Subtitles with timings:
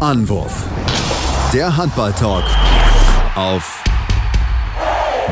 [0.00, 0.64] Anwurf.
[1.52, 2.44] Der Handball-Talk
[3.36, 3.84] auf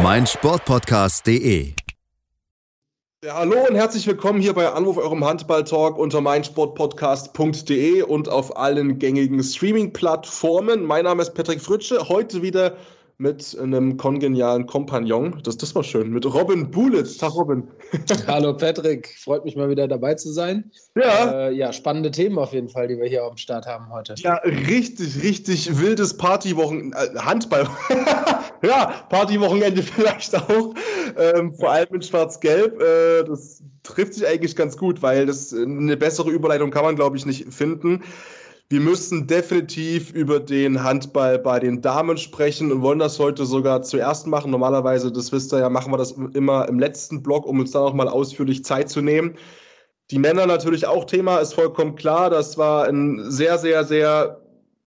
[0.03, 1.73] meinsportpodcast.de.
[3.25, 8.99] Ja, hallo und herzlich willkommen hier bei Anwurf eurem Handball-Talk unter meinsportpodcast.de und auf allen
[8.99, 10.85] gängigen Streaming-Plattformen.
[10.85, 12.06] Mein Name ist Patrick Fritsche.
[12.10, 12.76] Heute wieder
[13.21, 15.40] mit einem kongenialen Kompagnon.
[15.42, 16.10] Das, das war schön.
[16.10, 17.18] Mit Robin Bulitz.
[17.18, 17.66] Tag, Robin.
[18.28, 19.12] Hallo, Patrick.
[19.18, 20.70] Freut mich mal wieder dabei zu sein.
[20.95, 21.48] Ja.
[21.48, 24.14] Äh, ja, spannende Themen auf jeden Fall, die wir hier auf dem Start haben heute.
[24.18, 26.92] Ja, richtig, richtig wildes Partywochen.
[26.92, 27.68] Äh, Handball.
[28.62, 30.74] ja, Partywochenende vielleicht auch.
[31.16, 32.80] Ähm, vor allem in Schwarz-Gelb.
[32.80, 37.16] Äh, das trifft sich eigentlich ganz gut, weil das eine bessere Überleitung kann man, glaube
[37.16, 38.04] ich, nicht finden.
[38.70, 43.80] Wir müssen definitiv über den Handball bei den Damen sprechen und wollen das heute sogar
[43.80, 44.50] zuerst machen.
[44.50, 47.82] Normalerweise, das wisst ihr ja, machen wir das immer im letzten Block, um uns dann
[47.82, 49.36] auch mal ausführlich Zeit zu nehmen.
[50.10, 52.28] Die Männer natürlich auch Thema, ist vollkommen klar.
[52.28, 54.42] Das war ein sehr, sehr, sehr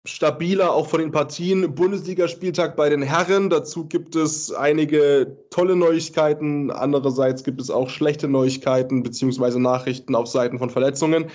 [0.05, 3.49] stabiler, auch von den Partien, Bundesligaspieltag bei den Herren.
[3.49, 6.69] Dazu gibt es einige tolle Neuigkeiten.
[6.69, 11.31] Andererseits gibt es auch schlechte Neuigkeiten beziehungsweise Nachrichten auf Seiten von Verletzungen.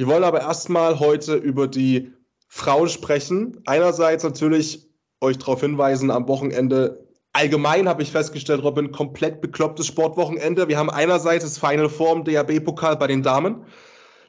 [0.00, 2.10] Wir wollen aber erstmal heute über die
[2.48, 3.60] Frauen sprechen.
[3.66, 4.88] Einerseits natürlich
[5.20, 10.68] euch darauf hinweisen, am Wochenende allgemein habe ich festgestellt, Robin, komplett beklopptes Sportwochenende.
[10.68, 13.66] Wir haben einerseits das Final Form DAB-Pokal bei den Damen.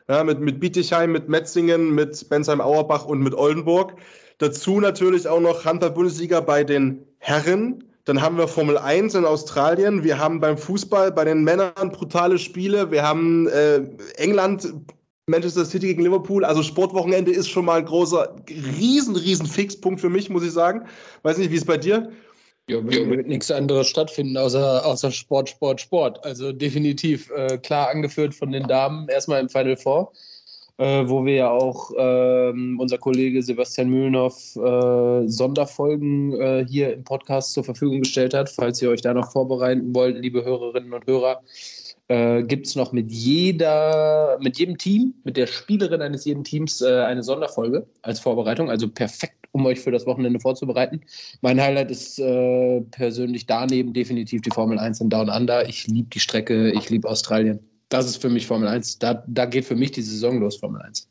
[0.09, 3.93] Ja, mit, mit Bietigheim, mit Metzingen, mit Bensheim-Auerbach und mit Oldenburg.
[4.39, 7.81] Dazu natürlich auch noch Handball-Bundesliga bei den Herren.
[8.03, 10.03] Dann haben wir Formel 1 in Australien.
[10.03, 12.91] Wir haben beim Fußball bei den Männern brutale Spiele.
[12.91, 13.83] Wir haben äh,
[14.17, 14.67] England
[15.31, 16.45] Manchester City gegen Liverpool.
[16.45, 20.85] Also Sportwochenende ist schon mal ein großer, riesen, riesen Fixpunkt für mich, muss ich sagen.
[21.23, 22.11] Weiß nicht, wie es bei dir?
[22.67, 26.23] Ja, wird, wird nichts anderes stattfinden außer, außer Sport, Sport, Sport.
[26.23, 30.13] Also definitiv äh, klar angeführt von den Damen erstmal im Final Four,
[30.77, 37.03] äh, wo wir ja auch äh, unser Kollege Sebastian Mühlenhoff äh, Sonderfolgen äh, hier im
[37.03, 38.49] Podcast zur Verfügung gestellt hat.
[38.49, 41.41] Falls ihr euch da noch vorbereiten wollt, liebe Hörerinnen und Hörer,
[42.07, 46.81] äh, gibt es noch mit jeder, mit jedem Team, mit der Spielerin eines jeden Teams
[46.81, 48.69] äh, eine Sonderfolge als Vorbereitung.
[48.69, 51.01] Also perfekt, um euch für das Wochenende vorzubereiten.
[51.41, 55.67] Mein Highlight ist äh, persönlich daneben definitiv die Formel 1 in Down Under.
[55.67, 57.59] Ich liebe die Strecke, ich liebe Australien.
[57.89, 58.99] Das ist für mich Formel 1.
[58.99, 61.07] Da, da geht für mich die Saison los, Formel 1.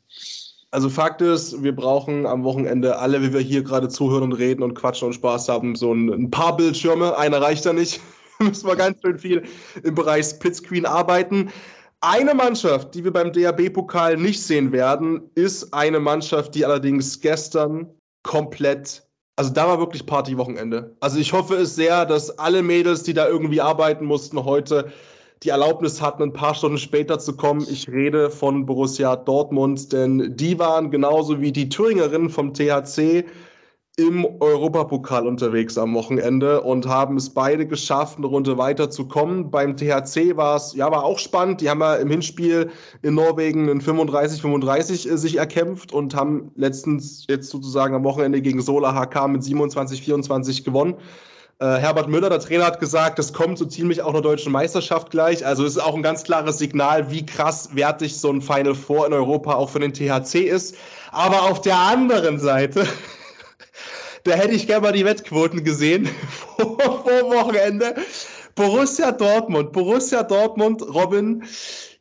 [0.71, 4.63] Also Fakt ist, wir brauchen am Wochenende alle, wie wir hier gerade zuhören und reden
[4.63, 7.17] und quatschen und Spaß haben, so ein, ein paar Bildschirme.
[7.17, 7.99] Einer reicht ja nicht.
[8.49, 9.43] müssen wir ganz schön viel
[9.83, 11.51] im Bereich Splitscreen arbeiten.
[12.01, 17.87] Eine Mannschaft, die wir beim DAB-Pokal nicht sehen werden, ist eine Mannschaft, die allerdings gestern
[18.23, 19.03] komplett,
[19.35, 20.95] also da war wirklich Partywochenende.
[20.99, 24.91] Also ich hoffe es sehr, dass alle Mädels, die da irgendwie arbeiten mussten, heute
[25.43, 27.65] die Erlaubnis hatten, ein paar Stunden später zu kommen.
[27.69, 33.25] Ich rede von Borussia Dortmund, denn die waren genauso wie die Thüringerinnen vom THC
[33.97, 39.51] im Europapokal unterwegs am Wochenende und haben es beide geschafft, eine Runde weiterzukommen.
[39.51, 41.59] Beim THC war es, ja, war auch spannend.
[41.59, 42.71] Die haben ja im Hinspiel
[43.01, 48.61] in Norwegen in 35-35 äh, sich erkämpft und haben letztens jetzt sozusagen am Wochenende gegen
[48.61, 50.95] Sola HK mit 27-24 gewonnen.
[51.59, 55.11] Äh, Herbert Müller, der Trainer, hat gesagt, das kommt so ziemlich auch einer deutschen Meisterschaft
[55.11, 55.45] gleich.
[55.45, 59.05] Also es ist auch ein ganz klares Signal, wie krass wertig so ein Final Four
[59.05, 60.77] in Europa auch für den THC ist.
[61.11, 62.87] Aber auf der anderen Seite
[64.23, 66.07] da hätte ich gerne mal die Wettquoten gesehen
[66.57, 67.95] vor, Wochenende.
[68.55, 71.43] Borussia Dortmund, Borussia Dortmund, Robin,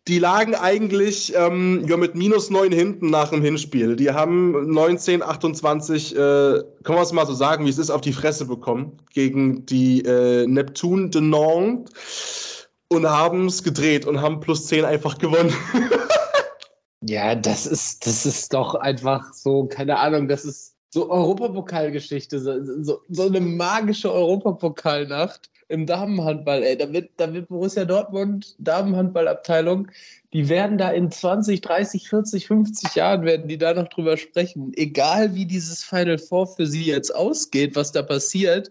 [0.09, 3.95] die lagen eigentlich ähm, ja, mit minus neun hinten nach dem Hinspiel.
[3.97, 8.01] Die haben 19, 28, äh, können wir es mal so sagen, wie es ist, auf
[8.01, 14.41] die Fresse bekommen gegen die äh, Neptune de Nantes und haben es gedreht und haben
[14.41, 15.53] plus 10 einfach gewonnen.
[17.03, 22.83] ja, das ist, das ist doch einfach so, keine Ahnung, das ist so Europapokalgeschichte, so,
[22.83, 26.65] so, so eine magische Europapokalnacht im Damenhandball.
[26.65, 29.89] Ey, da wird, da wird Borussia Dortmund Damenhandballabteilung,
[30.33, 34.73] die werden da in 20, 30, 40, 50 Jahren werden die da noch drüber sprechen.
[34.75, 38.71] Egal wie dieses Final Four für sie jetzt ausgeht, was da passiert,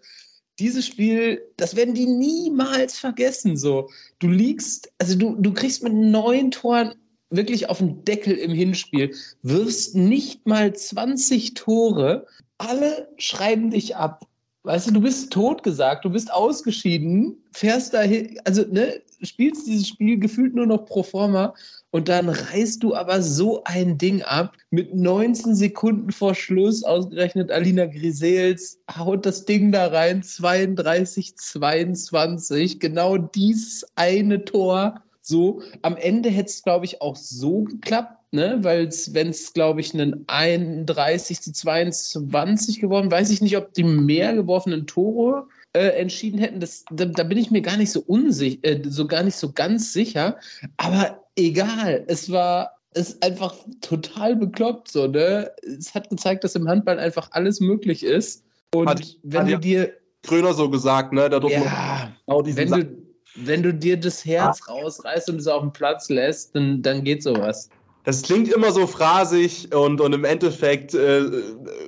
[0.59, 3.55] dieses Spiel, das werden die niemals vergessen.
[3.55, 3.89] So,
[4.19, 6.95] du liegst, also du, du kriegst mit neun Toren
[7.29, 12.25] wirklich auf den Deckel im Hinspiel, wirfst nicht mal 20 Tore,
[12.57, 14.25] alle schreiben dich ab.
[14.63, 20.19] Weißt du, du bist totgesagt, du bist ausgeschieden, fährst dahin, also ne, spielst dieses Spiel
[20.19, 21.53] gefühlt nur noch pro forma
[21.91, 24.55] und dann reißt du aber so ein Ding ab.
[24.69, 32.79] Mit 19 Sekunden vor Schluss, ausgerechnet Alina Grisels, haut das Ding da rein, 32, 22.
[32.79, 38.17] Genau dieses eine Tor so, am Ende hätte es, glaube ich, auch so geklappt.
[38.31, 38.57] ne?
[38.61, 43.83] weil wenn es, glaube ich, einen 31 zu 22 geworden, weiß ich nicht, ob die
[43.83, 46.59] mehr geworfenen Tore äh, entschieden hätten.
[46.59, 49.51] Das, da, da, bin ich mir gar nicht so unsicher, äh, so gar nicht so
[49.51, 50.37] ganz sicher.
[50.77, 55.51] Aber egal, es war ist einfach total bekloppt so, ne?
[55.61, 58.43] Es hat gezeigt, dass im Handball einfach alles möglich ist.
[58.73, 59.93] Und Hat- wenn hat du dir
[60.23, 61.29] Gröner so gesagt, ne?
[61.29, 62.98] Da ja, genau diesen wenn Satz- du,
[63.35, 67.23] wenn du dir das Herz rausreißt und es auf den Platz lässt, dann, dann geht
[67.23, 67.69] sowas.
[68.05, 71.21] Das klingt immer so phrasig und, und im Endeffekt äh,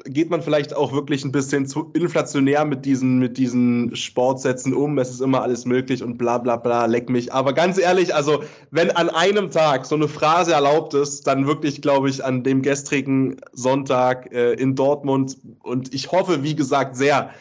[0.05, 4.99] geht man vielleicht auch wirklich ein bisschen zu inflationär mit diesen, mit diesen Sportsätzen um.
[4.99, 7.33] Es ist immer alles möglich und bla bla bla, leck mich.
[7.33, 11.81] Aber ganz ehrlich, also wenn an einem Tag so eine Phrase erlaubt ist, dann wirklich,
[11.81, 15.37] glaube ich, an dem gestrigen Sonntag äh, in Dortmund.
[15.63, 17.31] Und ich hoffe, wie gesagt, sehr,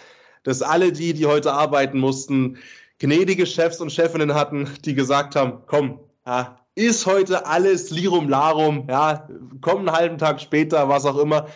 [0.44, 2.56] dass alle die, die heute arbeiten mussten,
[3.00, 8.86] gnädige Chefs und Chefinnen hatten, die gesagt haben, komm, ja, ist heute alles Lirum Larum,
[8.88, 9.28] ja,
[9.60, 11.46] komm einen halben Tag später, was auch immer.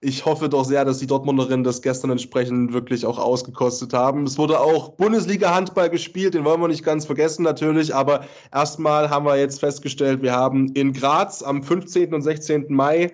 [0.00, 4.24] Ich hoffe doch sehr, dass die Dortmunderinnen das gestern entsprechend wirklich auch ausgekostet haben.
[4.24, 9.24] Es wurde auch Bundesliga-Handball gespielt, den wollen wir nicht ganz vergessen natürlich, aber erstmal haben
[9.24, 12.14] wir jetzt festgestellt, wir haben in Graz am 15.
[12.14, 12.66] und 16.
[12.68, 13.12] Mai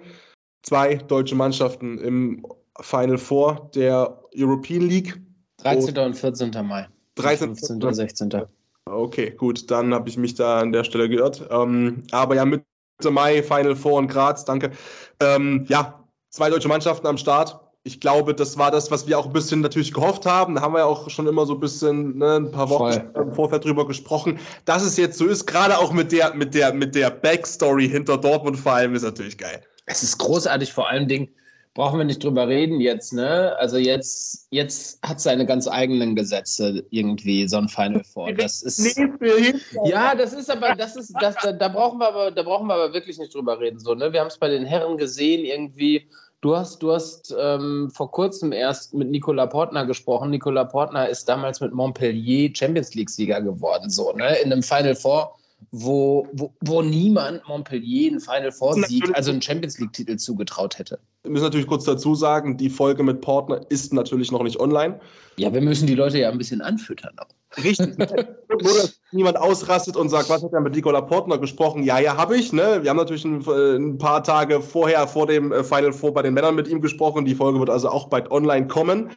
[0.62, 2.46] zwei deutsche Mannschaften im
[2.80, 5.18] Final Four der European League.
[5.58, 5.96] 13.
[5.96, 6.50] und 14.
[6.66, 6.88] Mai.
[7.16, 7.56] 13.
[7.56, 7.82] 15.
[7.82, 8.46] und 16.
[8.86, 11.46] Okay, gut, dann habe ich mich da an der Stelle geirrt.
[11.50, 12.64] Ähm, aber ja, Mitte
[13.10, 14.72] Mai, Final Four in Graz, danke.
[15.20, 17.60] Ähm, ja, zwei deutsche Mannschaften am Start.
[17.86, 20.54] Ich glaube, das war das, was wir auch ein bisschen natürlich gehofft haben.
[20.54, 23.22] Da haben wir ja auch schon immer so ein bisschen ne, ein paar Wochen Voll.
[23.22, 24.38] im Vorfeld drüber gesprochen.
[24.64, 28.16] Dass es jetzt so ist, gerade auch mit der, mit der, mit der Backstory hinter
[28.16, 29.62] Dortmund vor allem, ist natürlich geil.
[29.86, 31.28] Es ist großartig, vor allen Dingen
[31.74, 33.54] brauchen wir nicht drüber reden jetzt, ne?
[33.58, 38.32] Also jetzt, jetzt hat seine ganz eigenen Gesetze irgendwie, so ein Final Four.
[38.32, 38.96] Das ist.
[39.84, 42.74] Ja, das ist aber, das ist, das, da, da brauchen wir aber, da brauchen wir
[42.74, 43.80] aber wirklich nicht drüber reden.
[43.80, 44.12] So, ne?
[44.12, 46.08] Wir haben es bei den Herren gesehen, irgendwie.
[46.40, 50.28] Du hast, du hast ähm, vor kurzem erst mit Nicola Portner gesprochen.
[50.30, 54.36] Nicola Portner ist damals mit Montpellier Champions League-Sieger geworden, so, ne?
[54.44, 55.34] In einem Final Four,
[55.70, 59.16] wo, wo, wo niemand Montpellier einen Final Four-Sieg, Natürlich.
[59.16, 60.98] also einen Champions League-Titel zugetraut hätte.
[61.22, 65.00] Wir müssen natürlich kurz dazu sagen, die Folge mit Partner ist natürlich noch nicht online.
[65.36, 67.14] Ja, wir müssen die Leute ja ein bisschen anfüttern.
[67.18, 67.62] Auch.
[67.62, 67.96] Richtig.
[67.98, 71.82] Nur, dass niemand ausrastet und sagt, was hat er mit Nicola Portner gesprochen?
[71.82, 72.52] Ja, ja, habe ich.
[72.52, 72.80] Ne?
[72.82, 76.34] Wir haben natürlich ein, ein paar Tage vorher, vor dem äh, Final Four bei den
[76.34, 77.24] Männern mit ihm gesprochen.
[77.24, 79.10] Die Folge wird also auch bald online kommen.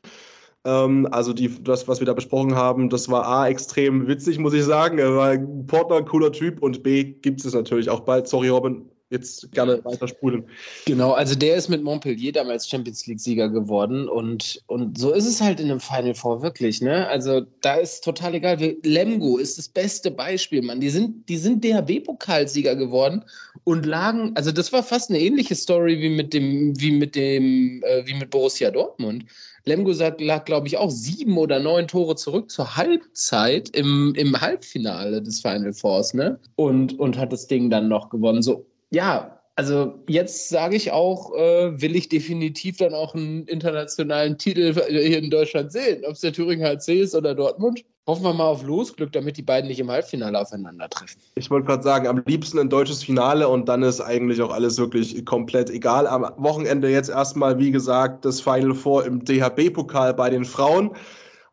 [0.66, 4.54] Ähm, also die, das, was wir da besprochen haben, das war A, extrem witzig, muss
[4.54, 5.00] ich sagen.
[5.00, 8.28] Er war ein Portner, cooler Typ und B, gibt es natürlich auch bald.
[8.28, 10.46] Sorry, Robin, jetzt gerne weiter spulen.
[10.86, 15.40] Genau, also der ist mit Montpellier damals Champions League-Sieger geworden und, und so ist es
[15.40, 17.08] halt in einem Final Four wirklich, ne?
[17.08, 18.58] Also da ist total egal.
[18.84, 20.82] Lemgo ist das beste Beispiel, Mann.
[20.82, 23.24] Die sind, die sind DHB-Pokalsieger geworden
[23.64, 27.82] und lagen, also das war fast eine ähnliche Story wie mit dem, wie mit dem,
[27.84, 29.26] äh, wie mit Borussia Dortmund.
[29.68, 35.22] Lemgo lag, glaube ich, auch sieben oder neun Tore zurück zur Halbzeit im, im Halbfinale
[35.22, 36.40] des Final Fours, ne?
[36.56, 38.42] Und, und hat das Ding dann noch gewonnen.
[38.42, 44.38] So, ja, also jetzt sage ich auch, äh, will ich definitiv dann auch einen internationalen
[44.38, 46.04] Titel hier in Deutschland sehen.
[46.06, 47.84] Ob es der Thüringer HC ist oder Dortmund.
[48.06, 51.20] Hoffen wir mal auf Losglück, damit die beiden nicht im Halbfinale aufeinandertreffen.
[51.36, 54.78] Ich wollte gerade sagen, am liebsten ein deutsches Finale und dann ist eigentlich auch alles
[54.78, 56.06] wirklich komplett egal.
[56.06, 60.92] Am Wochenende jetzt erstmal, wie gesagt, das Final Four im DHB-Pokal bei den Frauen.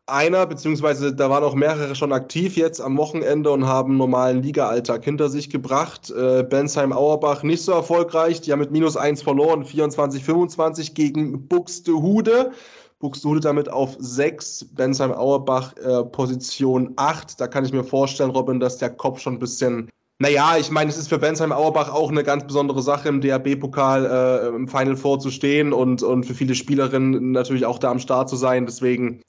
[0.07, 4.43] Einer, beziehungsweise da waren auch mehrere schon aktiv jetzt am Wochenende und haben einen normalen
[4.43, 6.11] Liga-Alltag hinter sich gebracht.
[6.11, 8.39] Äh, Bensheim-Auerbach nicht so erfolgreich.
[8.41, 12.51] Die haben mit minus eins verloren, 24-25 gegen Buxtehude.
[12.99, 17.41] Buxtehude damit auf 6, Bensheim-Auerbach äh, Position 8.
[17.41, 19.89] Da kann ich mir vorstellen, Robin, dass der Kopf schon ein bisschen.
[20.19, 24.47] Naja, ich meine, es ist für Bensheim-Auerbach auch eine ganz besondere Sache, im DAB-Pokal äh,
[24.55, 28.29] im Final Four zu stehen und, und für viele Spielerinnen natürlich auch da am Start
[28.29, 28.67] zu sein.
[28.67, 29.21] Deswegen,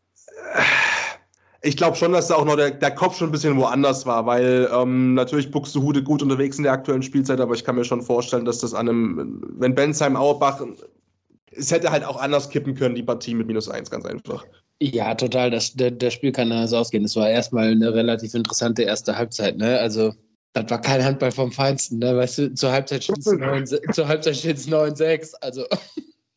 [1.63, 4.27] ich glaube schon, dass da auch noch der, der Kopf schon ein bisschen woanders war,
[4.27, 8.03] weil ähm, natürlich Buxtehude gut unterwegs in der aktuellen Spielzeit, aber ich kann mir schon
[8.03, 10.63] vorstellen, dass das an einem, wenn Bensheim-Auerbach
[11.53, 14.45] es hätte halt auch anders kippen können, die Partie mit minus eins, ganz einfach.
[14.81, 15.51] Ja, total.
[15.51, 17.05] Das, der, der Spiel kann anders ausgehen.
[17.05, 19.57] Es war erstmal eine relativ interessante erste Halbzeit.
[19.57, 19.79] Ne?
[19.79, 20.13] Also,
[20.53, 21.99] das war kein Handball vom Feinsten.
[21.99, 22.17] Ne?
[22.17, 23.27] Weißt du, zur Halbzeit steht es
[24.69, 25.35] 9-6.
[25.41, 25.65] Also,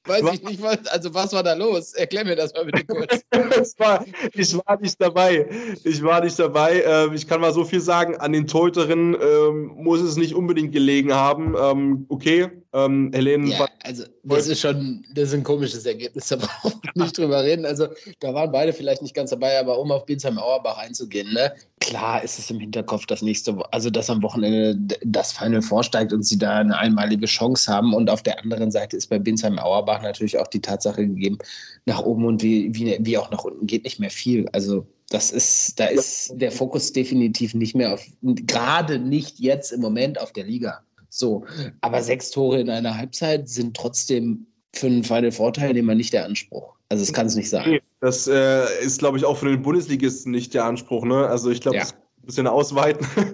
[0.10, 1.94] weiß ich nicht, was, also was war da los?
[1.94, 3.24] Erklär mir das mal bitte kurz.
[3.78, 5.48] War, ich war nicht dabei.
[5.84, 6.84] Ich war nicht dabei.
[6.84, 10.72] Ähm, ich kann mal so viel sagen, an den Torhüterinnen ähm, muss es nicht unbedingt
[10.72, 11.56] gelegen haben.
[11.60, 16.36] Ähm, okay, ähm, Helene Ja, also das ist schon, das ist ein komisches Ergebnis, da
[16.38, 17.66] brauchen wir nicht drüber reden.
[17.66, 17.88] Also
[18.20, 21.54] da waren beide vielleicht nicht ganz dabei, aber um auf Binsheim Auerbach einzugehen, ne?
[21.80, 26.24] klar ist es im Hinterkopf, dass nächste also dass am Wochenende das Final vorsteigt und
[26.24, 27.94] sie da eine einmalige Chance haben.
[27.94, 31.38] Und auf der anderen Seite ist bei Binsheim Auerbach natürlich auch die Tatsache gegeben,
[31.86, 34.48] nach oben und wie, wie, wie auch nach unten geht nicht mehr viel.
[34.53, 39.82] Also das ist, da ist der Fokus definitiv nicht mehr auf, gerade nicht jetzt im
[39.82, 40.82] Moment auf der Liga.
[41.10, 41.44] So,
[41.82, 46.25] aber sechs Tore in einer Halbzeit sind trotzdem für einen Final Vorteil immer nicht der
[46.25, 46.75] Anspruch.
[46.89, 47.79] Also es kann es nicht sein.
[48.01, 51.06] Das äh, ist, glaube ich, auch für den Bundesligisten nicht der Anspruch.
[51.06, 51.27] Ne?
[51.27, 51.84] Also ich glaube, ja.
[51.84, 53.06] das ein bisschen ausweiten.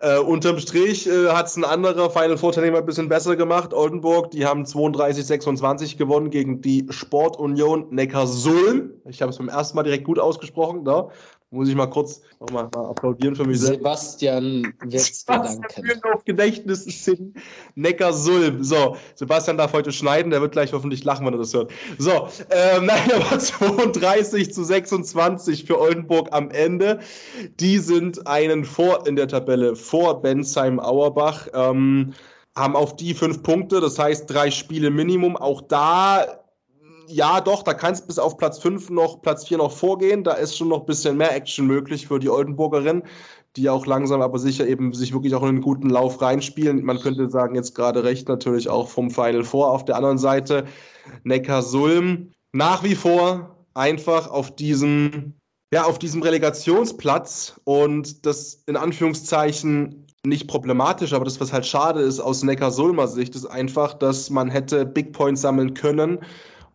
[0.00, 3.72] äh, unterm Strich äh, hat es ein anderer Final Four Teilnehmer ein bisschen besser gemacht.
[3.72, 8.90] Oldenburg, die haben 32-26 gewonnen gegen die Sportunion Neckarsulm.
[9.08, 10.84] Ich habe es beim ersten Mal direkt gut ausgesprochen.
[10.84, 11.08] Da
[11.50, 12.20] muss ich mal kurz
[12.52, 13.78] mal, mal applaudieren für mich selbst.
[13.78, 16.00] Sebastian wird danken.
[16.12, 17.36] auf Gedächtnis sind
[17.76, 18.64] Neckarsulm.
[18.64, 21.70] So, Sebastian darf heute schneiden, der wird gleich hoffentlich lachen, wenn er das hört.
[21.98, 27.00] So, ähm, nein, aber 32 zu 26 für Oldenburg am Ende.
[27.60, 31.48] Die sind einen vor in der Tabelle vor Bensheim-Auerbach.
[31.54, 32.14] Ähm,
[32.56, 35.36] haben auf die fünf Punkte, das heißt drei Spiele Minimum.
[35.36, 36.45] Auch da
[37.08, 40.24] ja, doch, da kannst du bis auf Platz 5 noch, Platz 4 noch vorgehen.
[40.24, 43.02] Da ist schon noch ein bisschen mehr Action möglich für die Oldenburgerin,
[43.56, 46.84] die auch langsam, aber sicher eben sich wirklich auch in einen guten Lauf reinspielen.
[46.84, 49.70] Man könnte sagen, jetzt gerade recht natürlich auch vom Final vor.
[49.70, 50.64] Auf der anderen Seite
[51.24, 55.34] Neckar-Sulm nach wie vor einfach auf diesem,
[55.72, 62.00] ja, auf diesem Relegationsplatz und das in Anführungszeichen nicht problematisch, aber das, was halt schade
[62.00, 66.18] ist aus Neckar-Sulmer Sicht, ist einfach, dass man hätte Big Points sammeln können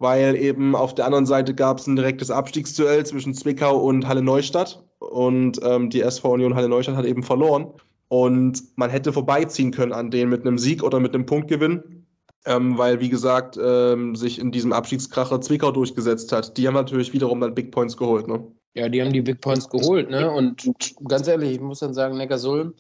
[0.02, 4.24] weil eben auf der anderen Seite gab es ein direktes Abstiegsduell zwischen Zwickau und Halle
[4.24, 7.68] Neustadt und ähm, die SV Union Halle Neustadt hat eben verloren
[8.08, 12.06] und man hätte vorbeiziehen können an denen mit einem Sieg oder mit einem Punktgewinn.
[12.48, 16.58] Ähm, weil, wie gesagt, ähm, sich in diesem Abstiegskracher Zwickau durchgesetzt hat.
[16.58, 18.44] Die haben natürlich wiederum dann Big Points geholt, ne?
[18.74, 20.32] Ja, die haben die Big Points geholt, ne?
[20.32, 20.72] Und
[21.08, 22.74] ganz ehrlich, ich muss dann sagen, Neckarsulm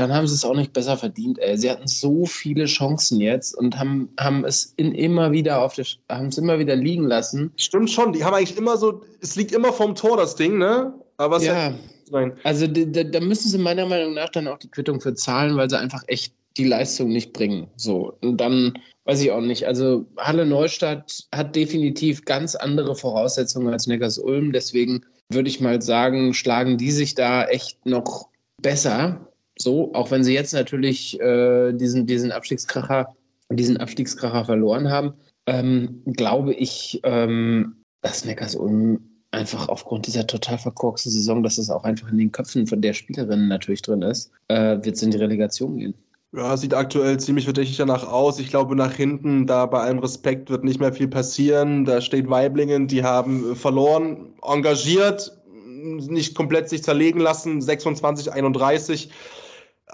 [0.00, 1.38] dann haben sie es auch nicht besser verdient.
[1.38, 1.58] Ey.
[1.58, 5.84] Sie hatten so viele Chancen jetzt und haben, haben es in immer wieder auf der,
[6.08, 7.52] haben es immer wieder liegen lassen.
[7.56, 10.94] Stimmt schon, die haben eigentlich immer so, es liegt immer vom Tor das Ding, ne?
[11.18, 11.74] Aber es ja,
[12.10, 12.32] sein.
[12.44, 15.68] also da, da müssen sie meiner Meinung nach dann auch die Quittung für zahlen, weil
[15.68, 17.68] sie einfach echt die Leistung nicht bringen.
[17.76, 18.72] So und dann
[19.04, 19.66] weiß ich auch nicht.
[19.66, 25.82] Also Halle Neustadt hat definitiv ganz andere Voraussetzungen als Neckars Ulm, deswegen würde ich mal
[25.82, 28.28] sagen, schlagen die sich da echt noch
[28.62, 29.29] besser
[29.60, 33.14] so, auch wenn sie jetzt natürlich äh, diesen, diesen Abstiegskracher,
[33.50, 35.14] diesen Abstiegskracher verloren haben,
[35.46, 39.00] ähm, glaube ich, ähm, dass Neckarsulm
[39.32, 42.94] einfach aufgrund dieser total verkorksten Saison, dass es auch einfach in den Köpfen von der
[42.94, 45.94] Spielerin natürlich drin ist, äh, wird es in die Relegation gehen.
[46.32, 48.38] Ja, sieht aktuell ziemlich verdächtig danach aus.
[48.38, 51.84] Ich glaube, nach hinten, da bei allem Respekt, wird nicht mehr viel passieren.
[51.84, 59.10] Da steht Weiblingen, die haben verloren, engagiert, nicht komplett sich zerlegen lassen, 26, 31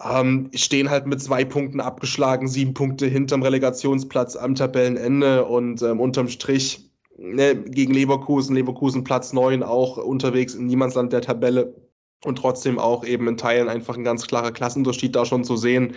[0.04, 6.00] ähm, stehen halt mit zwei Punkten abgeschlagen, sieben Punkte hinterm Relegationsplatz am Tabellenende und ähm,
[6.00, 11.74] unterm Strich ne, gegen Leverkusen, Leverkusen Platz 9 auch unterwegs in Niemandsland der Tabelle
[12.24, 15.94] und trotzdem auch eben in Teilen einfach ein ganz klarer Klassenunterschied da schon zu sehen.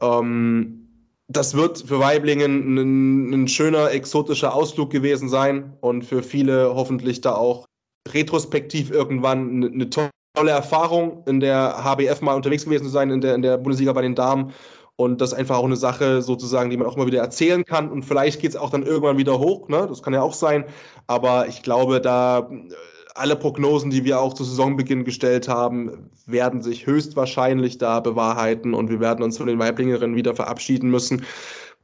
[0.00, 0.84] Ähm,
[1.28, 7.20] das wird für Weiblingen ein, ein, schöner, exotischer Ausflug gewesen sein und für viele hoffentlich
[7.20, 7.66] da auch
[8.08, 13.20] retrospektiv irgendwann eine tolle tolle Erfahrung, in der HBF mal unterwegs gewesen zu sein, in
[13.20, 14.52] der, in der Bundesliga bei den Damen.
[14.96, 17.90] Und das ist einfach auch eine Sache, sozusagen, die man auch immer wieder erzählen kann.
[17.90, 19.86] Und vielleicht geht es auch dann irgendwann wieder hoch, ne?
[19.88, 20.64] Das kann ja auch sein.
[21.06, 22.74] Aber ich glaube, da äh,
[23.14, 28.90] alle Prognosen, die wir auch zu Saisonbeginn gestellt haben, werden sich höchstwahrscheinlich da bewahrheiten und
[28.90, 31.24] wir werden uns von den Weiblingerinnen wieder verabschieden müssen.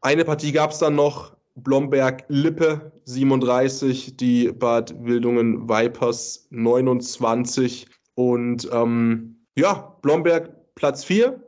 [0.00, 7.86] Eine Partie gab es dann noch, Blomberg-Lippe 37, die Bad Wildungen Vipers 29.
[8.14, 11.42] Und ähm, ja, Blomberg Platz 4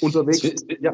[0.00, 0.42] unterwegs.
[0.42, 0.92] Wird, ja.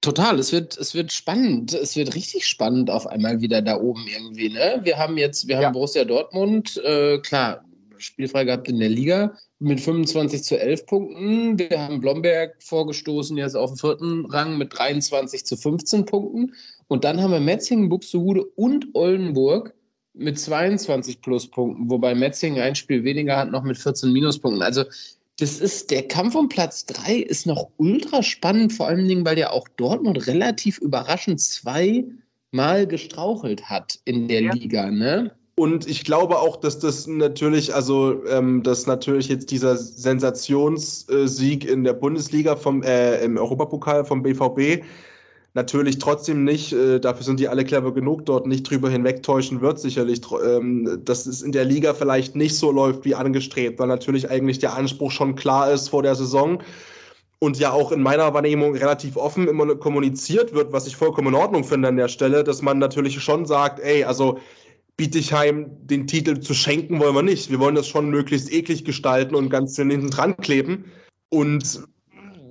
[0.00, 1.74] Total, es wird, es wird spannend.
[1.74, 4.48] Es wird richtig spannend auf einmal wieder da oben irgendwie.
[4.48, 4.80] Ne?
[4.82, 5.70] Wir haben jetzt, wir haben ja.
[5.70, 7.64] Borussia Dortmund, äh, klar,
[7.98, 11.58] spielfrei gehabt in der Liga mit 25 zu 11 Punkten.
[11.58, 16.54] Wir haben Blomberg vorgestoßen jetzt auf den vierten Rang mit 23 zu 15 Punkten.
[16.88, 19.74] Und dann haben wir Metzingen, Buxtehude und Oldenburg
[20.20, 24.62] mit 22 Pluspunkten, wobei Metzing ein Spiel weniger hat, noch mit 14 Minuspunkten.
[24.62, 24.84] Also
[25.38, 29.38] das ist, der Kampf um Platz 3 ist noch ultra spannend, vor allen Dingen, weil
[29.38, 34.52] ja auch Dortmund relativ überraschend zweimal gestrauchelt hat in der ja.
[34.52, 35.32] Liga, ne?
[35.56, 41.84] Und ich glaube auch, dass das natürlich, also ähm, dass natürlich jetzt dieser Sensationssieg in
[41.84, 44.82] der Bundesliga vom äh, im Europapokal vom BVB
[45.54, 49.80] natürlich trotzdem nicht, äh, dafür sind die alle clever genug, dort nicht drüber hinwegtäuschen wird,
[49.80, 54.30] sicherlich, ähm, dass es in der Liga vielleicht nicht so läuft wie angestrebt, weil natürlich
[54.30, 56.62] eigentlich der Anspruch schon klar ist vor der Saison
[57.40, 61.34] und ja auch in meiner Wahrnehmung relativ offen immer kommuniziert wird, was ich vollkommen in
[61.34, 64.38] Ordnung finde an der Stelle, dass man natürlich schon sagt, ey, also
[64.96, 67.50] Bietigheim den Titel zu schenken wollen wir nicht.
[67.50, 70.84] Wir wollen das schon möglichst eklig gestalten und ganz hinten dran kleben.
[71.30, 71.84] Und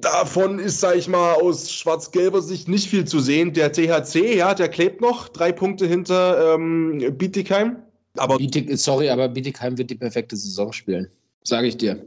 [0.02, 3.54] Davon ist, sag ich mal, aus schwarz-gelber Sicht nicht viel zu sehen.
[3.54, 7.78] Der THC, ja, der klebt noch, drei Punkte hinter ähm, Bietigheim.
[8.18, 11.10] Aber Bietig, sorry, aber Bietigheim wird die perfekte Saison spielen.
[11.44, 12.06] Sage ich dir.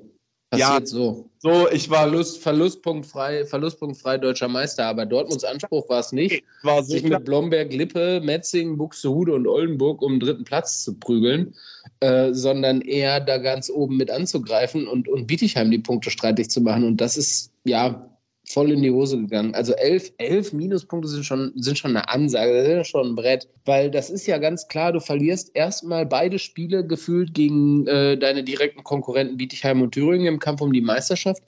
[0.52, 1.30] Passiert ja, so.
[1.38, 2.02] So, ich war.
[2.02, 7.73] Verlust, Verlustpunktfrei, Verlustpunktfrei deutscher Meister, aber Dortmunds Anspruch war es nicht, war sich mit Blomberg,
[7.73, 11.54] Lippe, Metzing, Buxtehude und Oldenburg um den dritten Platz zu prügeln,
[12.00, 16.61] äh, sondern eher da ganz oben mit anzugreifen und, und Bietigheim die Punkte streitig zu
[16.61, 16.85] machen.
[16.85, 18.12] Und das ist, ja,
[18.44, 19.54] voll in die Hose gegangen.
[19.54, 23.14] Also elf, elf Minuspunkte sind schon, sind schon eine Ansage, das ist ja schon ein
[23.14, 23.49] Brett.
[23.64, 28.42] Weil das ist ja ganz klar, du verlierst erstmal beide Spiele gefühlt gegen äh, deine
[28.42, 31.42] direkten Konkurrenten Bietigheim und Thüringen im Kampf um die Meisterschaft.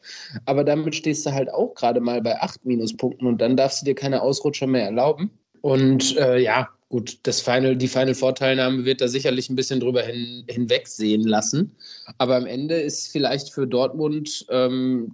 [0.47, 3.87] Aber damit stehst du halt auch gerade mal bei acht Minuspunkten und dann darfst du
[3.87, 5.31] dir keine Ausrutscher mehr erlauben.
[5.63, 10.03] Und äh, ja, gut, das Final, die Final Vorteilnahme wird da sicherlich ein bisschen drüber
[10.03, 11.75] hin, hinwegsehen lassen.
[12.19, 15.13] Aber am Ende ist vielleicht für Dortmund ähm,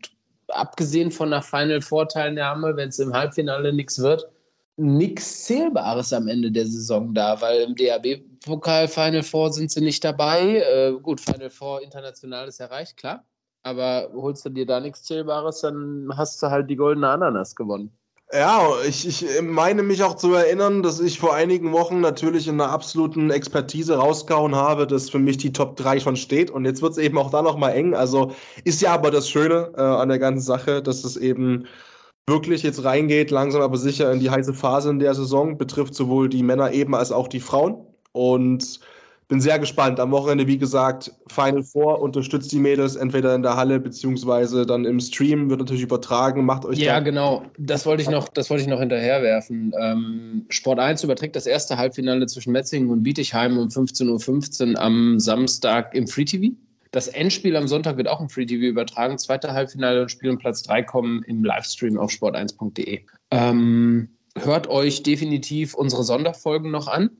[0.53, 4.29] abgesehen von einer Final-Vorteilnahme, wenn es im Halbfinale nichts wird,
[4.77, 10.03] nichts Zählbares am Ende der Saison da, weil im DAB-Pokal Final Four sind sie nicht
[10.05, 10.59] dabei.
[10.59, 13.25] Äh, gut, Final Four international ist erreicht, klar.
[13.63, 17.93] Aber holst du dir da nichts Zählbares, dann hast du halt die goldene Ananas gewonnen.
[18.33, 22.61] Ja, ich, ich meine mich auch zu erinnern, dass ich vor einigen Wochen natürlich in
[22.61, 26.49] einer absoluten Expertise rausgehauen habe, dass für mich die Top 3 schon steht.
[26.49, 27.93] Und jetzt wird es eben auch da nochmal eng.
[27.93, 28.33] Also
[28.63, 31.67] ist ja aber das Schöne äh, an der ganzen Sache, dass es eben
[32.29, 36.29] wirklich jetzt reingeht, langsam aber sicher in die heiße Phase in der Saison, betrifft sowohl
[36.29, 37.85] die Männer eben als auch die Frauen.
[38.13, 38.79] Und
[39.31, 40.01] bin sehr gespannt.
[40.01, 44.85] Am Wochenende, wie gesagt, Final Four, unterstützt die Mädels entweder in der Halle beziehungsweise dann
[44.85, 48.65] im Stream, wird natürlich übertragen, macht euch Ja, genau, das wollte ich noch, das wollte
[48.65, 49.73] ich noch hinterherwerfen.
[49.81, 55.21] Ähm, Sport 1 überträgt das erste Halbfinale zwischen Metzingen und Bietigheim um 15.15 Uhr am
[55.21, 56.53] Samstag im Free TV.
[56.91, 59.17] Das Endspiel am Sonntag wird auch im Free TV übertragen.
[59.17, 63.03] Zweite Halbfinale und Spiel um Platz 3 kommen im Livestream auf sport1.de.
[63.31, 67.11] Ähm, hört euch definitiv unsere Sonderfolgen noch an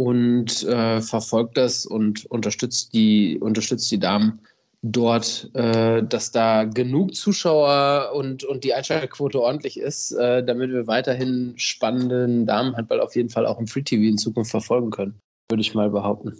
[0.00, 4.40] und äh, verfolgt das und unterstützt die, unterstützt die Damen
[4.80, 10.86] dort, äh, dass da genug Zuschauer und, und die Einschaltquote ordentlich ist, äh, damit wir
[10.86, 15.60] weiterhin spannenden Damenhandball auf jeden Fall auch im Free TV in Zukunft verfolgen können, würde
[15.60, 16.32] ich mal behaupten.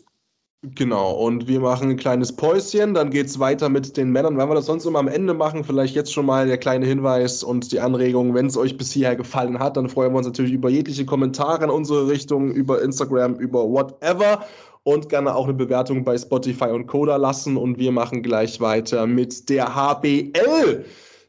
[0.62, 4.36] Genau, und wir machen ein kleines Päuschen, dann geht es weiter mit den Männern.
[4.36, 7.42] Wenn wir das sonst immer am Ende machen, vielleicht jetzt schon mal der kleine Hinweis
[7.42, 10.52] und die Anregung, wenn es euch bis hierher gefallen hat, dann freuen wir uns natürlich
[10.52, 14.44] über jegliche Kommentare in unsere Richtung, über Instagram, über whatever
[14.82, 17.56] und gerne auch eine Bewertung bei Spotify und Coda lassen.
[17.56, 20.84] Und wir machen gleich weiter mit der HBL.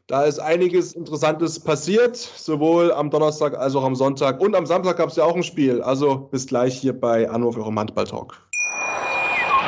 [0.08, 4.42] Da ist einiges Interessantes passiert, sowohl am Donnerstag als auch am Sonntag.
[4.42, 5.82] Und am Samstag gab es ja auch ein Spiel.
[5.82, 8.51] Also bis gleich hier bei Anruf eurem Handball-Talk.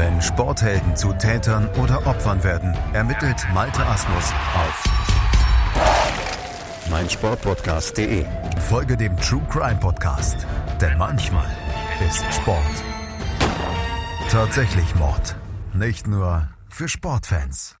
[0.00, 4.84] Wenn Sporthelden zu Tätern oder Opfern werden, ermittelt Malte Asmus auf
[6.90, 8.24] meinsportpodcast.de.
[8.66, 10.46] Folge dem True Crime Podcast,
[10.80, 11.50] denn manchmal
[12.08, 12.64] ist Sport
[14.30, 15.36] tatsächlich Mord.
[15.74, 17.76] Nicht nur für Sportfans.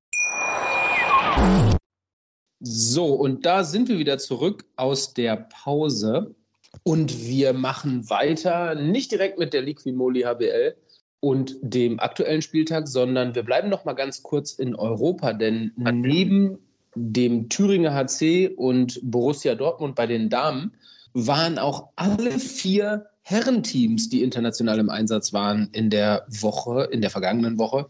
[2.60, 6.34] So, und da sind wir wieder zurück aus der Pause.
[6.82, 10.76] Und wir machen weiter, nicht direkt mit der Liquimoli HBL,
[11.20, 16.58] und dem aktuellen Spieltag, sondern wir bleiben noch mal ganz kurz in Europa, denn neben
[16.94, 20.72] dem Thüringer HC und Borussia Dortmund bei den Damen
[21.12, 27.10] waren auch alle vier Herrenteams, die international im Einsatz waren, in der Woche, in der
[27.10, 27.86] vergangenen Woche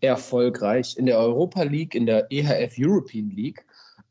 [0.00, 0.96] erfolgreich.
[0.96, 3.64] In der Europa League, in der EHF European League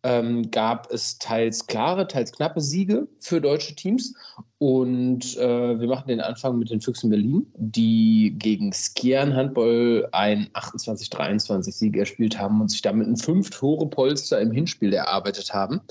[0.03, 4.13] ähm, gab es teils klare, teils knappe Siege für deutsche Teams.
[4.57, 10.49] Und äh, wir machen den Anfang mit den Füchsen Berlin, die gegen Skiern Handball ein
[10.53, 15.81] 28-23-Sieg erspielt haben und sich damit ein Fünf-Tore-Polster im Hinspiel erarbeitet haben.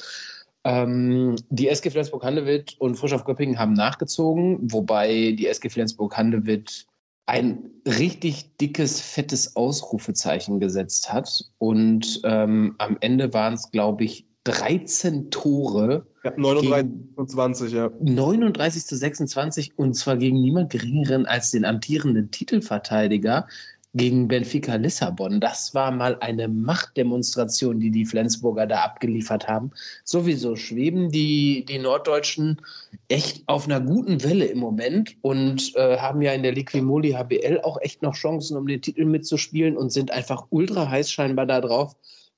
[0.64, 6.88] Ähm, die SG Flensburg-Handewitt und Frisch auf Göppingen haben nachgezogen, wobei die SG Flensburg-Handewitt
[7.29, 11.45] ein richtig dickes, fettes Ausrufezeichen gesetzt hat.
[11.59, 16.07] Und ähm, am Ende waren es, glaube ich, 13 Tore.
[16.25, 17.91] Ja, 39 zu 20, ja.
[18.01, 23.47] 39 zu 26 und zwar gegen niemand Geringeren als den amtierenden Titelverteidiger
[23.94, 25.40] gegen Benfica Lissabon.
[25.40, 29.70] Das war mal eine Machtdemonstration, die die Flensburger da abgeliefert haben.
[30.05, 32.61] Sowieso schweben die, die Norddeutschen
[33.09, 37.61] echt auf einer guten Welle im Moment und äh, haben ja in der Liquimoli HBL
[37.62, 41.61] auch echt noch Chancen, um den Titel mitzuspielen und sind einfach ultra heiß scheinbar da
[41.61, 41.96] drauf,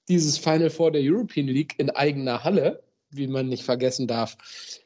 [0.09, 4.37] dieses Final Four der European League in eigener Halle, wie man nicht vergessen darf,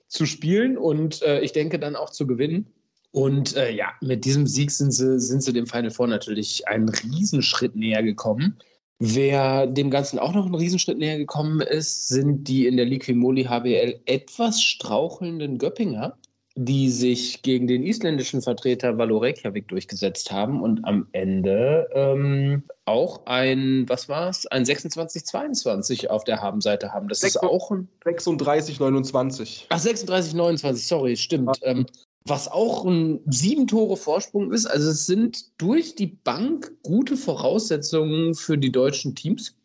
[0.09, 2.74] zu spielen und äh, ich denke dann auch zu gewinnen.
[3.15, 6.89] Und äh, ja, mit diesem Sieg sind sie, sind sie dem Final Four natürlich einen
[6.89, 8.59] Riesenschritt näher gekommen.
[8.99, 13.45] Wer dem Ganzen auch noch einen Riesenschritt näher gekommen ist, sind die in der Liquimoli
[13.45, 16.17] HBL etwas strauchelnden Göppinger,
[16.57, 23.27] die sich gegen den isländischen Vertreter Valo Reykjavik durchgesetzt haben und am Ende ähm, auch
[23.27, 27.07] ein, was war es, ein 26-22 auf der Habenseite haben.
[27.07, 29.67] Das 6, ist auch ein 36-29.
[29.69, 31.61] Ach, 36-29, sorry, stimmt.
[31.63, 31.69] Ja.
[31.71, 31.87] Ähm,
[32.27, 34.67] was auch ein sieben Tore Vorsprung ist.
[34.67, 39.57] Also es sind durch die Bank gute Voraussetzungen für die deutschen Teams,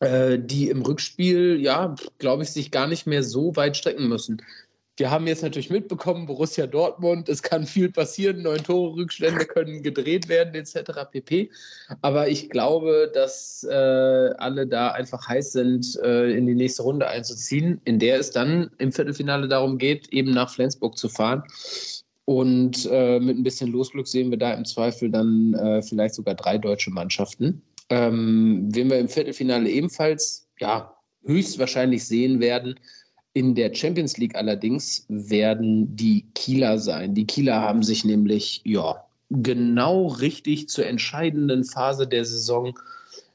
[0.00, 4.42] äh, die im Rückspiel, ja, glaube ich, sich gar nicht mehr so weit strecken müssen.
[4.96, 9.82] Wir haben jetzt natürlich mitbekommen, Borussia Dortmund, es kann viel passieren, neun Tore Rückstände können
[9.82, 10.92] gedreht werden, etc.
[11.10, 11.50] pp.
[12.02, 17.06] Aber ich glaube, dass äh, alle da einfach heiß sind, äh, in die nächste Runde
[17.06, 21.44] einzuziehen, in der es dann im Viertelfinale darum geht, eben nach Flensburg zu fahren.
[22.30, 26.36] Und äh, mit ein bisschen Losglück sehen wir da im Zweifel dann äh, vielleicht sogar
[26.36, 27.60] drei deutsche Mannschaften.
[27.88, 32.78] Ähm, wen wir im Viertelfinale ebenfalls ja, höchstwahrscheinlich sehen werden,
[33.32, 37.16] in der Champions League allerdings werden die Kieler sein.
[37.16, 42.78] Die Kieler haben sich nämlich ja genau richtig zur entscheidenden Phase der Saison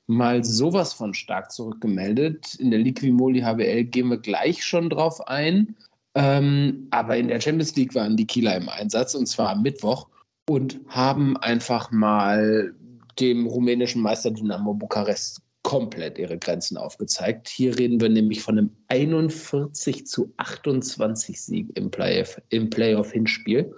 [0.08, 2.55] mal sowas von stark zurückgemeldet.
[2.60, 5.75] In der Liquimoli HBL gehen wir gleich schon drauf ein.
[6.15, 10.08] Ähm, aber in der Champions League waren die Kieler im Einsatz und zwar am Mittwoch
[10.49, 12.73] und haben einfach mal
[13.19, 17.49] dem rumänischen Meister Dynamo Bukarest komplett ihre Grenzen aufgezeigt.
[17.49, 23.73] Hier reden wir nämlich von einem 41 zu 28 Sieg im Playoff, im Playoff-Hinspiel.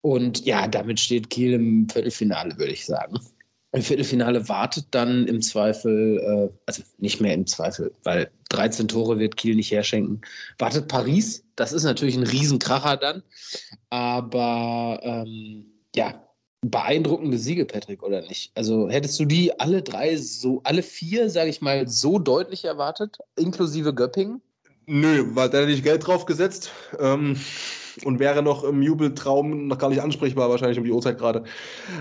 [0.00, 3.20] Und ja, damit steht Kiel im Viertelfinale, würde ich sagen.
[3.72, 9.18] Im Viertelfinale wartet dann im Zweifel, äh, also nicht mehr im Zweifel, weil 13 Tore
[9.18, 10.22] wird Kiel nicht herschenken,
[10.58, 11.44] wartet Paris.
[11.54, 13.22] Das ist natürlich ein Riesenkracher dann.
[13.90, 16.20] Aber ähm, ja,
[16.62, 18.50] beeindruckende Siege, Patrick, oder nicht?
[18.54, 23.18] Also hättest du die alle drei so, alle vier, sage ich mal, so deutlich erwartet,
[23.36, 24.42] inklusive Göppingen?
[24.86, 27.36] Nö, weil da ich Geld drauf gesetzt ähm,
[28.04, 31.44] und wäre noch im Jubeltraum noch gar nicht ansprechbar, wahrscheinlich um die Uhrzeit gerade.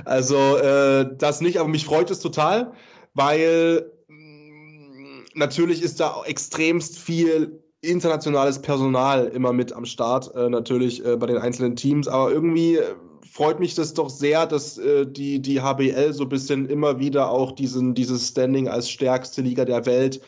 [0.06, 2.72] Also äh, das nicht, aber mich freut es total,
[3.14, 11.06] weil mh, natürlich ist da extremst viel internationales Personal immer mit am Start, äh, natürlich
[11.06, 12.84] äh, bei den einzelnen Teams, aber irgendwie äh,
[13.32, 17.30] freut mich das doch sehr, dass äh, die, die HBL so ein bisschen immer wieder
[17.30, 20.22] auch diesen, dieses Standing als stärkste Liga der Welt,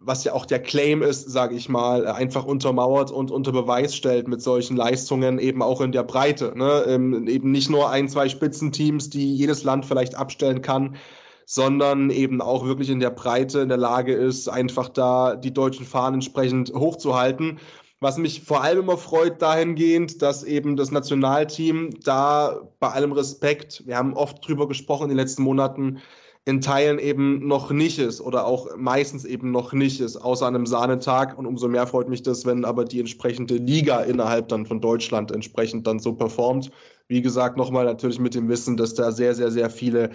[0.00, 4.28] was ja auch der Claim ist, sage ich mal, einfach untermauert und unter Beweis stellt
[4.28, 6.54] mit solchen Leistungen, eben auch in der Breite.
[6.56, 6.84] Ne?
[6.88, 10.96] Ähm, eben nicht nur ein, zwei Spitzenteams, die jedes Land vielleicht abstellen kann,
[11.44, 15.84] sondern eben auch wirklich in der Breite in der Lage ist, einfach da die deutschen
[15.84, 17.58] Fahnen entsprechend hochzuhalten.
[18.02, 23.82] Was mich vor allem immer freut dahingehend, dass eben das Nationalteam da bei allem Respekt,
[23.84, 26.00] wir haben oft drüber gesprochen in den letzten Monaten,
[26.46, 30.54] in Teilen eben noch nicht ist oder auch meistens eben noch nicht ist, außer an
[30.54, 31.36] einem Sahnetag.
[31.38, 35.30] Und umso mehr freut mich das, wenn aber die entsprechende Liga innerhalb dann von Deutschland
[35.30, 36.70] entsprechend dann so performt.
[37.08, 40.10] Wie gesagt, nochmal natürlich mit dem Wissen, dass da sehr, sehr, sehr viele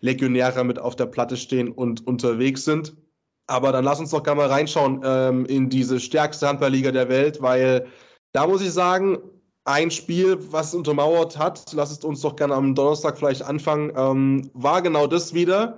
[0.00, 2.96] Legionäre mit auf der Platte stehen und unterwegs sind.
[3.46, 7.42] Aber dann lass uns doch gerne mal reinschauen ähm, in diese stärkste Handballliga der Welt,
[7.42, 7.86] weil
[8.32, 9.18] da muss ich sagen,
[9.66, 14.50] ein Spiel, was untermauert hat, lasst es uns doch gerne am Donnerstag vielleicht anfangen, ähm,
[14.54, 15.76] war genau das wieder.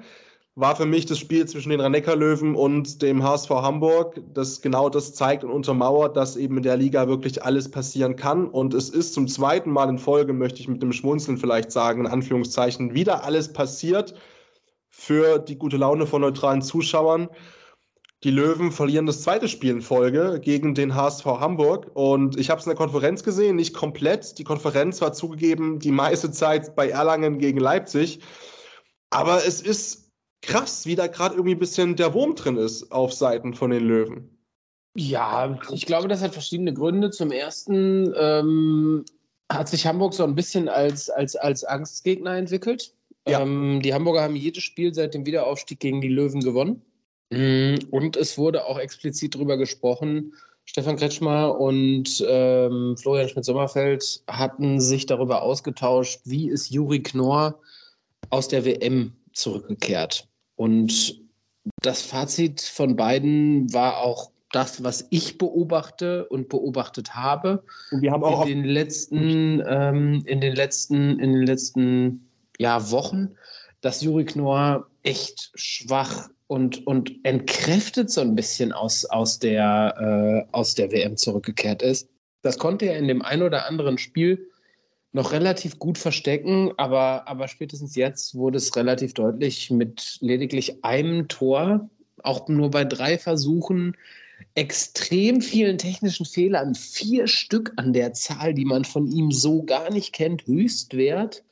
[0.56, 4.88] War für mich das Spiel zwischen den rhein löwen und dem HSV Hamburg, das genau
[4.88, 8.48] das zeigt und untermauert, dass eben in der Liga wirklich alles passieren kann.
[8.48, 12.00] Und es ist zum zweiten Mal in Folge, möchte ich mit dem Schmunzeln vielleicht sagen,
[12.00, 14.14] in Anführungszeichen, wieder alles passiert
[14.90, 17.28] für die gute Laune von neutralen Zuschauern.
[18.24, 21.90] Die Löwen verlieren das zweite Spiel in Folge gegen den HSV Hamburg.
[21.94, 24.38] Und ich habe es in der Konferenz gesehen, nicht komplett.
[24.38, 28.20] Die Konferenz war zugegeben die meiste Zeit bei Erlangen gegen Leipzig.
[29.10, 30.10] Aber es ist
[30.42, 33.84] krass, wie da gerade irgendwie ein bisschen der Wurm drin ist auf Seiten von den
[33.84, 34.36] Löwen.
[34.96, 37.10] Ja, ich glaube, das hat verschiedene Gründe.
[37.10, 39.04] Zum ersten ähm,
[39.48, 42.94] hat sich Hamburg so ein bisschen als, als, als Angstgegner entwickelt.
[43.28, 43.42] Ja.
[43.42, 46.82] Ähm, die Hamburger haben jedes Spiel seit dem Wiederaufstieg gegen die Löwen gewonnen.
[47.30, 50.32] Mm, und es wurde auch explizit darüber gesprochen,
[50.64, 57.58] Stefan Kretschmer und ähm, Florian Schmidt-Sommerfeld hatten sich darüber ausgetauscht, wie ist Juri Knorr
[58.28, 60.28] aus der WM zurückgekehrt.
[60.56, 61.22] Und
[61.80, 67.62] das Fazit von beiden war auch das, was ich beobachte und beobachtet habe.
[67.90, 72.90] Und wir haben auch in den letzten, ähm, in den letzten, in den letzten ja,
[72.90, 73.36] Wochen,
[73.80, 80.56] dass Juri Knorr echt schwach und, und entkräftet so ein bisschen aus, aus, der, äh,
[80.56, 82.08] aus der WM zurückgekehrt ist.
[82.42, 84.48] Das konnte er in dem ein oder anderen Spiel
[85.12, 91.28] noch relativ gut verstecken, aber, aber spätestens jetzt wurde es relativ deutlich mit lediglich einem
[91.28, 91.88] Tor,
[92.22, 93.96] auch nur bei drei Versuchen,
[94.54, 99.90] extrem vielen technischen Fehlern, vier Stück an der Zahl, die man von ihm so gar
[99.90, 101.42] nicht kennt, Höchstwert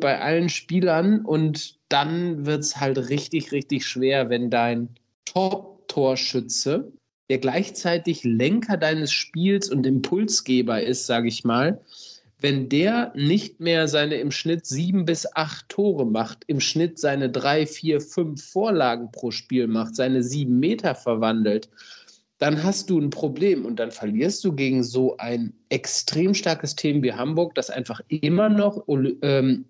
[0.00, 1.24] bei allen Spielern.
[1.24, 4.88] Und dann wird es halt richtig, richtig schwer, wenn dein
[5.24, 6.92] Top-Torschütze,
[7.28, 11.80] der gleichzeitig Lenker deines Spiels und Impulsgeber ist, sage ich mal,
[12.38, 17.30] wenn der nicht mehr seine im Schnitt sieben bis acht Tore macht, im Schnitt seine
[17.30, 21.70] drei, vier, fünf Vorlagen pro Spiel macht, seine sieben Meter verwandelt,
[22.38, 27.02] dann hast du ein Problem und dann verlierst du gegen so ein extrem starkes Team
[27.02, 28.84] wie Hamburg, das einfach immer noch
[29.22, 29.64] ähm,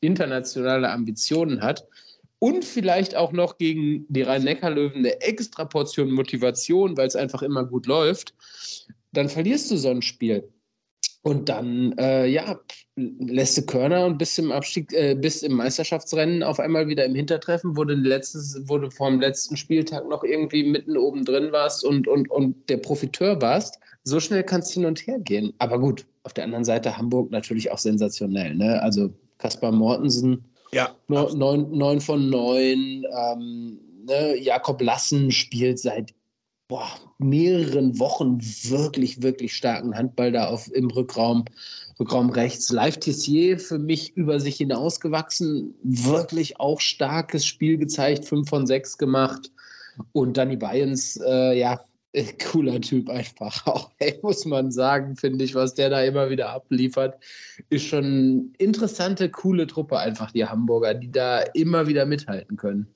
[0.00, 1.86] internationale Ambitionen hat
[2.40, 7.64] und vielleicht auch noch gegen die Rhein-Neckar-Löwen eine extra Portion Motivation, weil es einfach immer
[7.64, 8.34] gut läuft,
[9.12, 10.51] dann verlierst du so ein Spiel.
[11.22, 12.58] Und dann, äh, ja,
[12.96, 17.14] lässt du Körner und bis im Abstieg, äh, bis im Meisterschaftsrennen auf einmal wieder im
[17.14, 22.08] Hintertreffen, wo du, letztes, du vom letzten Spieltag noch irgendwie mitten oben drin warst und,
[22.08, 23.78] und, und der Profiteur warst.
[24.02, 25.52] So schnell kannst du hin und her gehen.
[25.58, 28.56] Aber gut, auf der anderen Seite Hamburg natürlich auch sensationell.
[28.56, 28.82] Ne?
[28.82, 33.04] Also Kaspar Mortensen, ja, neun, neun von neun.
[33.16, 34.36] Ähm, ne?
[34.40, 36.14] Jakob Lassen spielt seit
[36.72, 41.44] boah, mehreren Wochen wirklich, wirklich starken Handball da auf, im Rückraum,
[42.00, 42.72] Rückraum rechts.
[42.72, 48.96] Live Tissier für mich über sich hinausgewachsen, wirklich auch starkes Spiel gezeigt, 5 von 6
[48.96, 49.52] gemacht.
[50.12, 51.78] Und Danny Bayens, äh, ja,
[52.50, 56.48] cooler Typ einfach auch, ey, muss man sagen, finde ich, was der da immer wieder
[56.48, 57.22] abliefert,
[57.68, 62.86] ist schon interessante, coole Truppe einfach, die Hamburger, die da immer wieder mithalten können.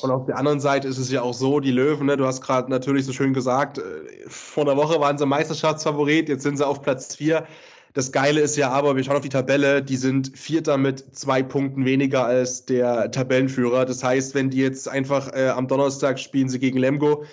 [0.00, 2.40] Und auf der anderen Seite ist es ja auch so, die Löwen, ne, du hast
[2.40, 3.82] gerade natürlich so schön gesagt, äh,
[4.26, 7.46] vor einer Woche waren sie Meisterschaftsfavorit, jetzt sind sie auf Platz 4.
[7.94, 11.42] Das Geile ist ja aber, wir schauen auf die Tabelle, die sind Vierter mit zwei
[11.44, 13.84] Punkten weniger als der Tabellenführer.
[13.84, 17.24] Das heißt, wenn die jetzt einfach äh, am Donnerstag spielen sie gegen Lemgo,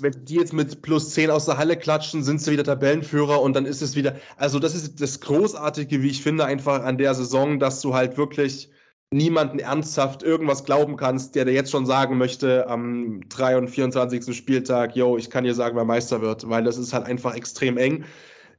[0.00, 3.54] wenn die jetzt mit plus 10 aus der Halle klatschen, sind sie wieder Tabellenführer und
[3.54, 7.14] dann ist es wieder, also das ist das Großartige, wie ich finde, einfach an der
[7.14, 8.70] Saison, dass du halt wirklich
[9.12, 13.58] niemanden ernsthaft irgendwas glauben kannst, der dir jetzt schon sagen möchte am 3.
[13.58, 14.34] und 24.
[14.34, 17.76] Spieltag, yo, ich kann dir sagen, wer Meister wird, weil das ist halt einfach extrem
[17.76, 18.04] eng.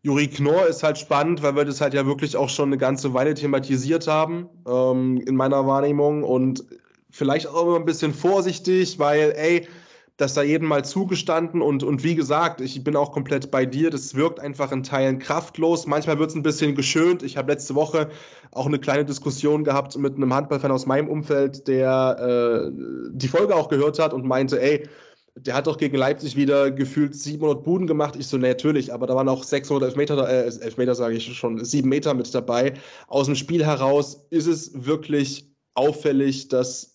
[0.04, 3.14] Juri Knorr ist halt spannend, weil wir das halt ja wirklich auch schon eine ganze
[3.14, 6.64] Weile thematisiert haben, ähm, in meiner Wahrnehmung und
[7.10, 9.68] vielleicht auch immer ein bisschen vorsichtig, weil, ey,
[10.18, 13.90] das da jedem mal zugestanden und, und wie gesagt, ich bin auch komplett bei dir.
[13.90, 15.88] Das wirkt einfach in Teilen kraftlos.
[15.88, 17.24] Manchmal wird es ein bisschen geschönt.
[17.24, 18.10] Ich habe letzte Woche
[18.52, 22.72] auch eine kleine Diskussion gehabt mit einem Handballfan aus meinem Umfeld, der äh,
[23.12, 24.88] die Folge auch gehört hat und meinte, ey,
[25.36, 28.16] der hat doch gegen Leipzig wieder gefühlt 700 Buden gemacht.
[28.16, 31.66] Ich so, nee, natürlich, aber da waren auch 600 Elfmeter, äh, Elfmeter sage ich schon,
[31.66, 32.74] sieben Meter mit dabei.
[33.08, 36.93] Aus dem Spiel heraus ist es wirklich auffällig, dass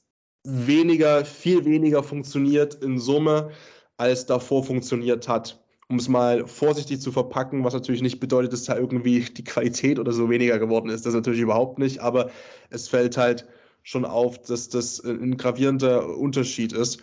[0.48, 3.50] weniger, viel weniger funktioniert in Summe,
[3.98, 5.62] als davor funktioniert hat.
[5.90, 9.98] Um es mal vorsichtig zu verpacken, was natürlich nicht bedeutet, dass da irgendwie die Qualität
[9.98, 11.06] oder so weniger geworden ist.
[11.06, 12.30] Das natürlich überhaupt nicht, aber
[12.70, 13.46] es fällt halt
[13.82, 17.00] schon auf, dass das ein gravierender Unterschied ist.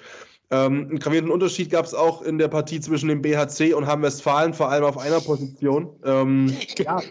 [0.51, 4.53] Ähm, einen gravierenden Unterschied gab es auch in der Partie zwischen dem BHC und Hamm-Westfalen,
[4.53, 5.89] vor allem auf einer Position.
[6.03, 7.01] Ähm, ja.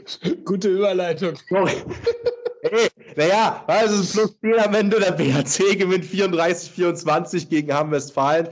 [0.45, 1.35] Gute Überleitung.
[1.49, 1.73] Sorry.
[2.65, 4.99] Hey, naja, es ist plus 4 am Ende.
[4.99, 8.49] Der BHC gewinnt 34-24 gegen Hamm-Westfalen.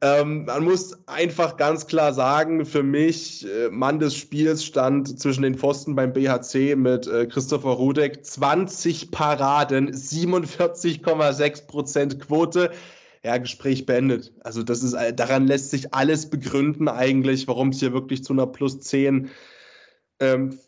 [0.00, 5.42] Ähm, man muss einfach ganz klar sagen, für mich, äh, Mann des Spiels stand zwischen
[5.42, 8.24] den Pfosten beim BHC mit äh, Christopher Rudek.
[8.24, 12.70] 20 Paraden, 47,6 Prozent Quote.
[13.22, 14.32] Ja, Gespräch beendet.
[14.40, 18.32] Also das ist, äh, daran lässt sich alles begründen eigentlich, warum es hier wirklich zu
[18.32, 19.28] einer plus 10
[20.20, 20.58] ähm,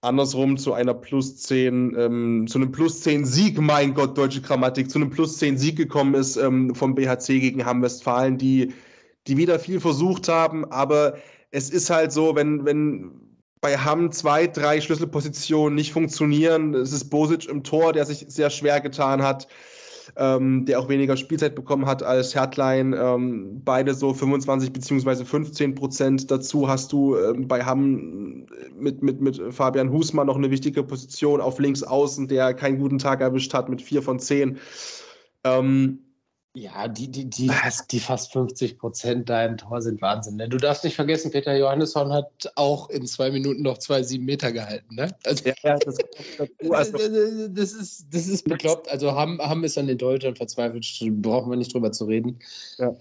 [0.00, 4.90] andersrum zu einer plus 10, ähm, zu einem plus 10 Sieg, mein Gott, deutsche Grammatik,
[4.90, 8.74] zu einem plus 10 Sieg gekommen ist ähm, vom BHC gegen Hamm-Westfalen, die,
[9.26, 11.16] die wieder viel versucht haben, aber
[11.50, 13.10] es ist halt so, wenn, wenn
[13.60, 16.74] bei Hamm zwei, drei Schlüsselpositionen nicht funktionieren.
[16.74, 19.48] Es ist Bosic im Tor, der sich sehr schwer getan hat,
[20.16, 22.94] ähm, der auch weniger Spielzeit bekommen hat als Hertlein.
[22.96, 26.30] Ähm, beide so 25 beziehungsweise 15 Prozent.
[26.30, 28.46] Dazu hast du ähm, bei Hamm
[28.78, 32.98] mit, mit, mit Fabian Husmann noch eine wichtige Position auf links außen, der keinen guten
[32.98, 34.58] Tag erwischt hat mit vier von zehn.
[35.44, 36.05] Ähm,
[36.56, 37.50] ja, die, die, die,
[37.90, 40.36] die fast 50 Prozent da im Tor sind Wahnsinn.
[40.36, 40.48] Ne?
[40.48, 44.52] Du darfst nicht vergessen, Peter Johannesson hat auch in zwei Minuten noch zwei sieben Meter
[44.52, 44.94] gehalten.
[44.94, 45.14] Ne?
[45.24, 45.98] Also, ja, das,
[46.70, 48.88] also, das, ist, das ist bekloppt.
[48.88, 50.86] Also Hamm, Hamm ist an den Deutschen verzweifelt,
[51.20, 52.38] brauchen wir nicht drüber zu reden.
[52.78, 52.96] Ja.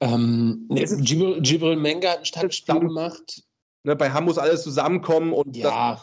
[0.00, 3.42] Ähm, ne, Gibril, Gibril Menga hat ein Stadtspiel gemacht.
[3.84, 6.02] Ne, bei Hamm muss alles zusammenkommen und ja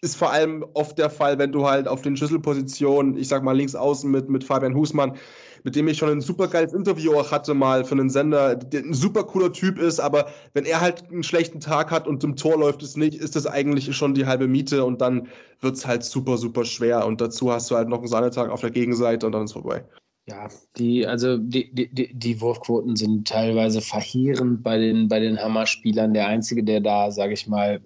[0.00, 3.56] ist vor allem oft der Fall, wenn du halt auf den Schlüsselpositionen, ich sag mal
[3.56, 5.16] links außen mit, mit Fabian Husmann,
[5.64, 8.82] mit dem ich schon ein super geiles Interview auch hatte mal für einen Sender, der
[8.82, 12.36] ein super cooler Typ ist, aber wenn er halt einen schlechten Tag hat und im
[12.36, 15.26] Tor läuft es nicht, ist das eigentlich schon die halbe Miete und dann
[15.60, 18.60] wird es halt super, super schwer und dazu hast du halt noch einen Sahnetag auf
[18.60, 19.84] der Gegenseite und dann ist vorbei.
[20.28, 26.12] Ja, die, also die, die, die Wurfquoten sind teilweise verheerend bei den, bei den Hammer-Spielern.
[26.12, 27.80] Der Einzige, der da, sage ich mal,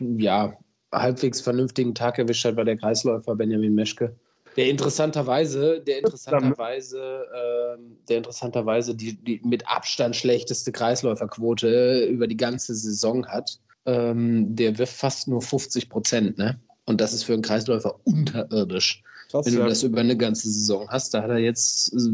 [0.00, 0.58] ja,
[0.94, 4.14] halbwegs vernünftigen Tag erwischt hat, war der Kreisläufer Benjamin Meschke.
[4.56, 7.78] Der interessanterweise, der interessanterweise, äh,
[8.08, 13.58] der interessanterweise die, die mit Abstand schlechteste Kreisläuferquote über die ganze Saison hat.
[13.86, 16.58] Ähm, der wirft fast nur 50 Prozent, ne?
[16.86, 19.02] Und das ist für einen Kreisläufer unterirdisch.
[19.30, 19.68] Krass, Wenn du ja.
[19.68, 22.10] das über eine ganze Saison hast, da hat er jetzt äh,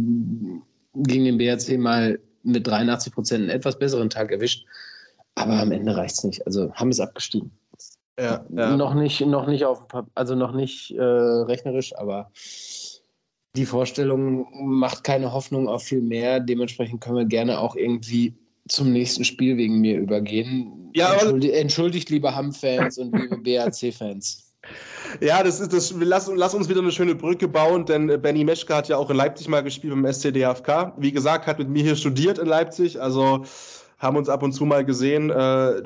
[0.94, 4.64] gegen den BRC mal mit 83 Prozent einen etwas besseren Tag erwischt.
[5.34, 6.46] Aber am Ende reicht es nicht.
[6.46, 7.50] Also haben es abgestiegen.
[8.20, 8.76] Ja, ja.
[8.76, 9.82] Noch nicht, noch nicht auf
[10.14, 12.30] also noch nicht äh, rechnerisch, aber
[13.56, 16.40] die Vorstellung macht keine Hoffnung auf viel mehr.
[16.40, 18.34] Dementsprechend können wir gerne auch irgendwie
[18.68, 20.90] zum nächsten Spiel wegen mir übergehen.
[20.94, 24.46] Ja, Entschuldigt, entschuldigt liebe Hamm-Fans und liebe BAC-Fans.
[25.20, 25.92] Ja, das ist das.
[25.98, 29.10] Lass, lass, uns wieder eine schöne Brücke bauen, denn äh, Benny Meschke hat ja auch
[29.10, 30.92] in Leipzig mal gespielt beim SCDFK.
[30.98, 33.00] Wie gesagt, hat mit mir hier studiert in Leipzig.
[33.00, 33.44] Also
[34.00, 35.30] haben uns ab und zu mal gesehen.
[35.30, 35.82] Äh, Daher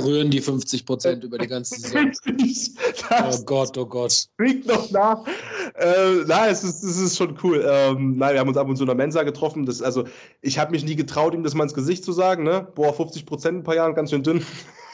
[0.00, 2.12] mal, rühren die 50 Prozent über die ganze Saison.
[3.10, 4.28] oh Gott, oh Gott.
[4.38, 5.24] Riecht noch nach.
[5.74, 7.64] Äh, nein, es ist, es ist schon cool.
[7.66, 9.64] Ähm, nein, wir haben uns ab und zu in der Mensa getroffen.
[9.64, 10.04] Das, also,
[10.42, 12.44] ich habe mich nie getraut, ihm das mal ins Gesicht zu sagen.
[12.44, 12.68] Ne?
[12.74, 14.44] Boah, 50 Prozent in ein paar Jahren, ganz schön dünn.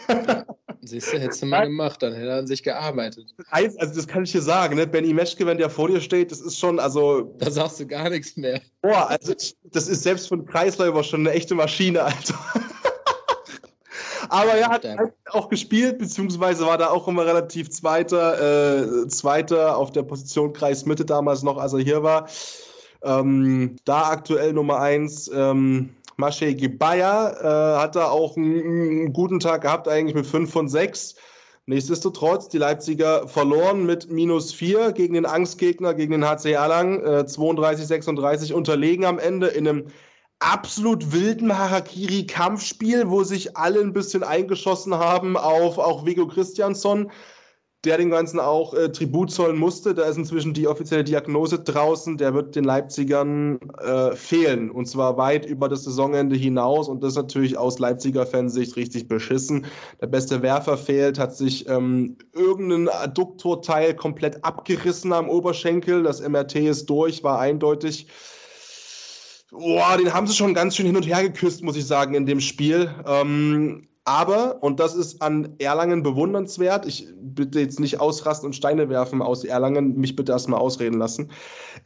[0.82, 3.34] Siehst du, hättest du mal gemacht, dann hätte er an sich gearbeitet.
[3.50, 4.86] Also, das kann ich dir sagen, ne?
[4.86, 7.34] Benny Meschke, wenn der vor dir steht, das ist schon, also.
[7.38, 8.60] Da sagst du gar nichts mehr.
[8.80, 9.34] Boah, also,
[9.72, 12.34] das ist selbst für einen Kreisläufer schon eine echte Maschine, Alter.
[14.30, 14.86] Aber er hat
[15.30, 21.04] auch gespielt, beziehungsweise war da auch immer relativ Zweiter, äh, Zweiter auf der Position Kreismitte
[21.04, 22.28] damals noch, als er hier war.
[23.02, 25.30] Ähm, da aktuell Nummer eins.
[25.34, 25.90] Ähm,
[26.20, 30.68] Masche Gebaya äh, hat da auch einen, einen, guten Tag gehabt, eigentlich mit 5 von
[30.68, 31.16] 6.
[31.66, 37.04] Nichtsdestotrotz, die Leipziger verloren mit minus 4 gegen den Angstgegner, gegen den HC Erlangen.
[37.04, 39.86] Äh, 32, 36 unterlegen am Ende in einem
[40.38, 47.10] absolut wilden Harakiri-Kampfspiel, wo sich alle ein bisschen eingeschossen haben auf auch Vigo Christiansson
[47.84, 49.94] der den Ganzen auch äh, Tribut zollen musste.
[49.94, 52.18] Da ist inzwischen die offizielle Diagnose draußen.
[52.18, 54.70] Der wird den Leipzigern äh, fehlen.
[54.70, 56.88] Und zwar weit über das Saisonende hinaus.
[56.88, 59.64] Und das ist natürlich aus Leipziger Fansicht richtig beschissen.
[60.00, 66.02] Der beste Werfer fehlt, hat sich ähm, irgendein Adduktorteil komplett abgerissen am Oberschenkel.
[66.02, 68.08] Das MRT ist durch, war eindeutig.
[69.50, 72.26] Boah, den haben sie schon ganz schön hin und her geküsst, muss ich sagen, in
[72.26, 72.94] dem Spiel.
[73.06, 78.88] Ähm, aber, und das ist an Erlangen bewundernswert, ich bitte jetzt nicht ausrasten und Steine
[78.88, 81.30] werfen aus Erlangen, mich bitte erstmal ausreden lassen.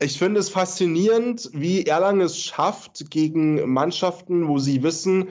[0.01, 5.29] Ich finde es faszinierend, wie Erlangen es schafft, gegen Mannschaften, wo sie wissen,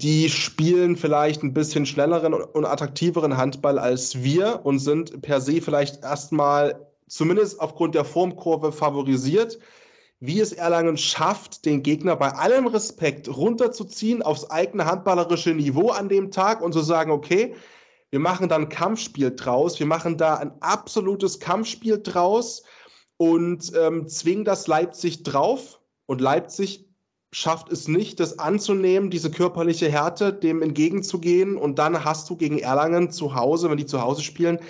[0.00, 5.60] die spielen vielleicht ein bisschen schnelleren und attraktiveren Handball als wir und sind per se
[5.60, 9.58] vielleicht erstmal zumindest aufgrund der Formkurve favorisiert
[10.24, 16.08] wie es Erlangen schafft, den Gegner bei allem Respekt runterzuziehen aufs eigene handballerische Niveau an
[16.08, 17.56] dem Tag und zu sagen, okay,
[18.10, 22.62] wir machen dann Kampfspiel draus, wir machen da ein absolutes Kampfspiel draus
[23.16, 25.80] und ähm, zwingen das Leipzig drauf.
[26.06, 26.86] Und Leipzig
[27.32, 31.56] schafft es nicht, das anzunehmen, diese körperliche Härte, dem entgegenzugehen.
[31.56, 34.60] Und dann hast du gegen Erlangen zu Hause, wenn die zu Hause spielen,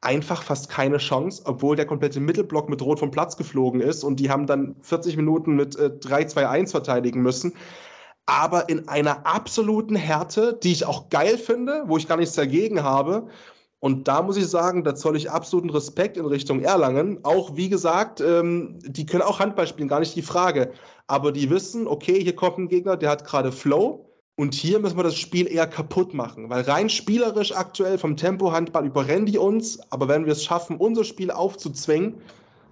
[0.00, 4.18] einfach fast keine Chance, obwohl der komplette Mittelblock mit Rot vom Platz geflogen ist und
[4.18, 7.54] die haben dann 40 Minuten mit äh, 3-2-1 verteidigen müssen.
[8.26, 12.82] Aber in einer absoluten Härte, die ich auch geil finde, wo ich gar nichts dagegen
[12.82, 13.26] habe.
[13.80, 17.18] Und da muss ich sagen, da zoll ich absoluten Respekt in Richtung Erlangen.
[17.24, 20.70] Auch wie gesagt, ähm, die können auch Handball spielen, gar nicht die Frage.
[21.06, 24.09] Aber die wissen, okay, hier kommt ein Gegner, der hat gerade Flow
[24.40, 28.86] Und hier müssen wir das Spiel eher kaputt machen, weil rein spielerisch aktuell vom Tempo-Handball
[28.86, 32.14] überrennen die uns, aber wenn wir es schaffen, unser Spiel aufzuzwingen,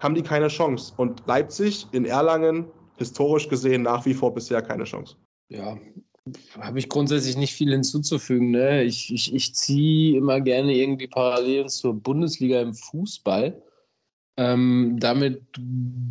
[0.00, 0.94] haben die keine Chance.
[0.96, 2.64] Und Leipzig in Erlangen,
[2.96, 5.16] historisch gesehen, nach wie vor bisher keine Chance.
[5.50, 5.76] Ja,
[6.58, 8.50] habe ich grundsätzlich nicht viel hinzuzufügen.
[8.50, 8.84] Ne?
[8.84, 13.62] Ich, ich, ich ziehe immer gerne irgendwie Parallelen zur Bundesliga im Fußball.
[14.38, 15.42] Ähm, damit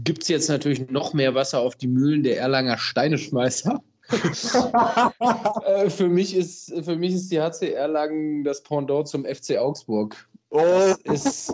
[0.03, 3.81] gibt es jetzt natürlich noch mehr Wasser auf die Mühlen der Erlanger Steineschmeißer.
[5.65, 10.15] äh, für, mich ist, für mich ist die HC Erlangen das Pendant zum FC Augsburg.
[10.49, 10.93] Oh.
[11.03, 11.53] Das ist,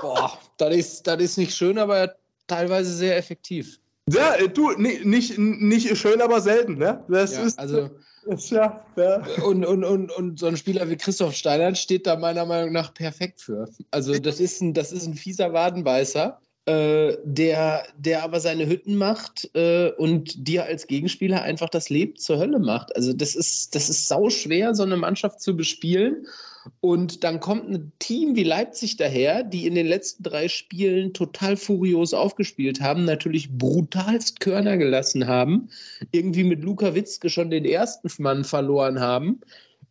[0.00, 2.14] boah, das ist, das ist nicht schön, aber
[2.46, 3.80] teilweise sehr effektiv.
[4.08, 7.04] Ja, äh, du, nicht, nicht, nicht schön, aber selten, ne?
[7.08, 7.90] Das ja, ist, also,
[8.26, 9.22] ist ja, ja.
[9.44, 12.92] Und, und, und, und so ein Spieler wie Christoph Steinert steht da meiner Meinung nach
[12.94, 13.68] perfekt für.
[13.90, 16.40] Also, das ist ein, das ist ein fieser Wadenbeißer.
[16.70, 22.14] Äh, der, der aber seine Hütten macht äh, und dir als Gegenspieler einfach das Leben
[22.16, 22.94] zur Hölle macht.
[22.94, 26.26] Also das ist, das ist sau schwer, so eine Mannschaft zu bespielen.
[26.80, 31.56] Und dann kommt ein Team wie Leipzig daher, die in den letzten drei Spielen total
[31.56, 35.70] furios aufgespielt haben, natürlich brutalst Körner gelassen haben,
[36.12, 39.40] irgendwie mit Luka Witzke schon den ersten Mann verloren haben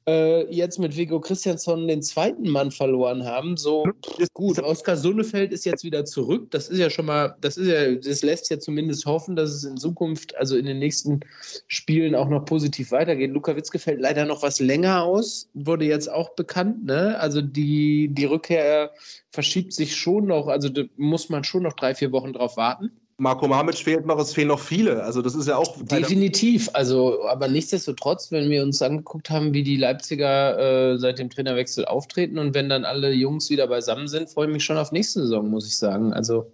[0.09, 3.57] äh, jetzt mit Vigo Christiansson den zweiten Mann verloren haben.
[3.57, 6.49] So pff, gut, Oskar Sonnefeld ist jetzt wieder zurück.
[6.51, 9.63] Das ist ja schon mal, das ist ja, das lässt ja zumindest hoffen, dass es
[9.63, 11.19] in Zukunft, also in den nächsten
[11.67, 13.31] Spielen auch noch positiv weitergeht.
[13.31, 16.85] Luka Witzke fällt leider noch was länger aus, wurde jetzt auch bekannt.
[16.85, 17.19] Ne?
[17.19, 18.91] Also die, die Rückkehr
[19.31, 22.91] verschiebt sich schon noch, also da muss man schon noch drei, vier Wochen drauf warten.
[23.19, 25.03] Marco Mamic fehlt noch, es fehlen noch viele.
[25.03, 25.77] Also das ist ja auch.
[25.83, 26.69] Definitiv.
[26.73, 31.85] Also, aber nichtsdestotrotz, wenn wir uns angeguckt haben, wie die Leipziger äh, seit dem Trainerwechsel
[31.85, 35.21] auftreten und wenn dann alle Jungs wieder beisammen sind, freue ich mich schon auf nächste
[35.21, 36.13] Saison, muss ich sagen.
[36.13, 36.51] Also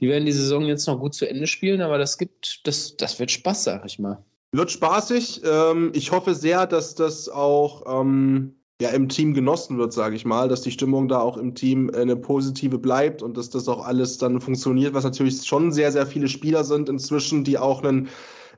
[0.00, 3.18] die werden die Saison jetzt noch gut zu Ende spielen, aber das gibt, das, das
[3.20, 4.24] wird Spaß, sag ich mal.
[4.52, 5.42] Wird spaßig.
[5.44, 10.24] Ähm, ich hoffe sehr, dass das auch ähm, ja, im Team genossen wird, sage ich
[10.24, 13.68] mal, dass die Stimmung da auch im Team äh, eine positive bleibt und dass das
[13.68, 17.82] auch alles dann funktioniert, was natürlich schon sehr, sehr viele Spieler sind inzwischen, die auch
[17.82, 18.08] einen,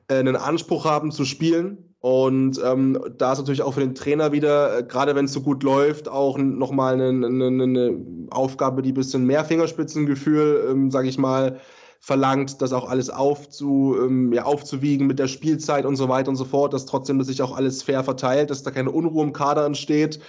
[0.09, 1.77] äh, einen Anspruch haben zu spielen.
[2.01, 5.41] Und ähm, da ist natürlich auch für den Trainer wieder, äh, gerade wenn es so
[5.41, 11.09] gut läuft, auch nochmal eine, eine, eine Aufgabe, die ein bisschen mehr Fingerspitzengefühl, ähm, sage
[11.09, 11.59] ich mal,
[11.99, 16.37] verlangt, das auch alles aufzu, ähm, ja, aufzuwiegen mit der Spielzeit und so weiter und
[16.37, 19.33] so fort, dass trotzdem dass sich auch alles fair verteilt, dass da keine Unruhe im
[19.33, 20.19] Kader entsteht.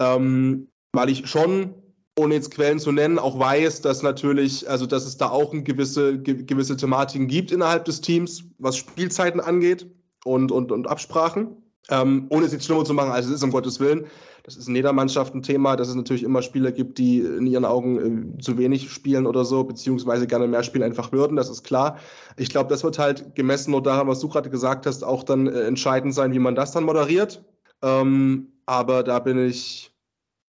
[0.00, 1.74] Ähm, weil ich schon,
[2.18, 5.62] ohne jetzt Quellen zu nennen, auch weiß, dass natürlich, also dass es da auch eine
[5.62, 9.86] gewisse, gewisse Thematiken gibt innerhalb des Teams, was Spielzeiten angeht
[10.24, 11.63] und, und, und Absprachen.
[11.90, 14.06] Ähm, ohne es jetzt schlimmer zu machen, als es ist, um Gottes Willen.
[14.44, 17.46] Das ist in jeder Mannschaft ein Thema, dass es natürlich immer Spieler gibt, die in
[17.46, 21.48] ihren Augen äh, zu wenig spielen oder so, beziehungsweise gerne mehr spielen einfach würden, das
[21.48, 21.98] ist klar.
[22.36, 25.46] Ich glaube, das wird halt gemessen nur daran, was du gerade gesagt hast, auch dann
[25.46, 27.42] äh, entscheidend sein, wie man das dann moderiert.
[27.82, 29.92] Ähm, aber da bin ich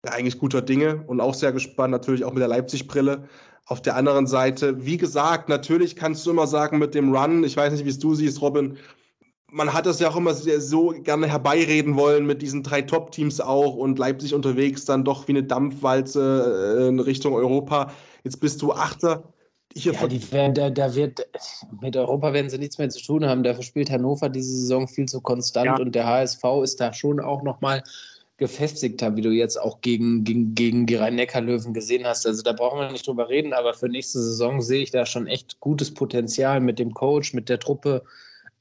[0.05, 3.29] ja, eigentlich guter Dinge und auch sehr gespannt, natürlich auch mit der Leipzig-Brille.
[3.67, 7.57] Auf der anderen Seite, wie gesagt, natürlich kannst du immer sagen mit dem Run, ich
[7.57, 8.77] weiß nicht, wie es du siehst, Robin,
[9.55, 13.77] man hat das ja auch immer so gerne herbeireden wollen mit diesen drei Top-Teams auch
[13.77, 17.93] und Leipzig unterwegs dann doch wie eine Dampfwalze äh, in Richtung Europa.
[18.25, 19.23] Jetzt bist du Achter.
[19.75, 21.25] ja, die werden, da, da, wird,
[21.81, 23.45] mit Europa werden sie nichts mehr zu tun haben.
[23.45, 25.77] Dafür spielt Hannover diese Saison viel zu konstant ja.
[25.77, 27.85] und der HSV ist da schon auch nochmal
[28.37, 32.27] gefestigter, wie du jetzt auch gegen, gegen, gegen die Rhein-Neckar-Löwen gesehen hast.
[32.27, 35.29] Also da brauchen wir nicht drüber reden, aber für nächste Saison sehe ich da schon
[35.29, 38.03] echt gutes Potenzial mit dem Coach, mit der Truppe.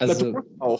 [0.10, 0.32] Also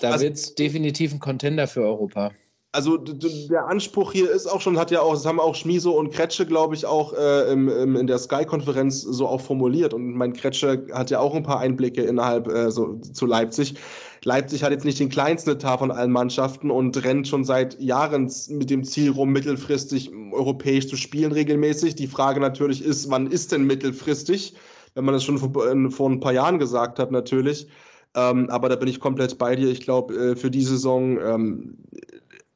[0.02, 2.32] da also, wird es definitiv ein Contender für Europa.
[2.76, 6.12] Also der Anspruch hier ist auch schon, hat ja auch, das haben auch Schmiso und
[6.12, 9.94] Kretsche, glaube ich, auch äh, im, im, in der Sky-Konferenz so auch formuliert.
[9.94, 13.76] Und mein Kretsche hat ja auch ein paar Einblicke innerhalb äh, so, zu Leipzig.
[14.24, 18.34] Leipzig hat jetzt nicht den kleinsten Etat von allen Mannschaften und rennt schon seit Jahren
[18.50, 21.94] mit dem Ziel rum, mittelfristig europäisch zu spielen regelmäßig.
[21.94, 24.56] Die Frage natürlich ist, wann ist denn mittelfristig?
[24.96, 27.68] Wenn man das schon vor, äh, vor ein paar Jahren gesagt hat, natürlich.
[28.16, 29.70] Ähm, aber da bin ich komplett bei dir.
[29.70, 31.78] Ich glaube, äh, für die Saison, ähm,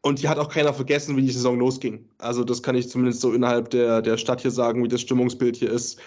[0.02, 2.08] und die hat auch keiner vergessen, wie die Saison losging.
[2.20, 5.58] Also, das kann ich zumindest so innerhalb der, der Stadt hier sagen, wie das Stimmungsbild
[5.58, 6.00] hier ist.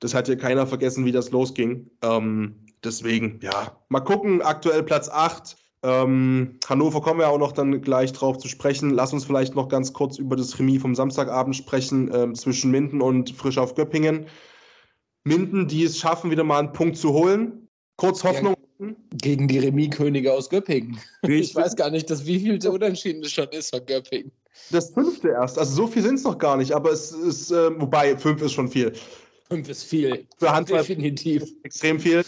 [0.00, 1.90] Das hat hier keiner vergessen, wie das losging.
[2.02, 4.42] Ähm, deswegen, ja, mal gucken.
[4.42, 5.56] Aktuell Platz 8.
[5.82, 8.90] Ähm, Hannover kommen wir auch noch dann gleich drauf zu sprechen.
[8.90, 13.00] Lass uns vielleicht noch ganz kurz über das Remis vom Samstagabend sprechen ähm, zwischen Minden
[13.00, 14.26] und Frisch auf Göppingen.
[15.24, 17.68] Minden, die es schaffen, wieder mal einen Punkt zu holen.
[17.96, 18.54] Kurz Hoffnung.
[19.12, 20.98] Gegen die Remis-Könige aus Göppingen.
[21.22, 24.32] Ich weiß gar nicht, dass wie viel der Unentschieden schon ist von Göppingen.
[24.70, 25.58] Das fünfte erst.
[25.58, 28.52] Also so viel sind es noch gar nicht, aber es ist, äh, wobei fünf ist
[28.52, 28.92] schon viel.
[29.48, 30.26] Fünf ist viel.
[30.38, 31.44] Für Handball definitiv.
[31.62, 32.24] Extrem viel.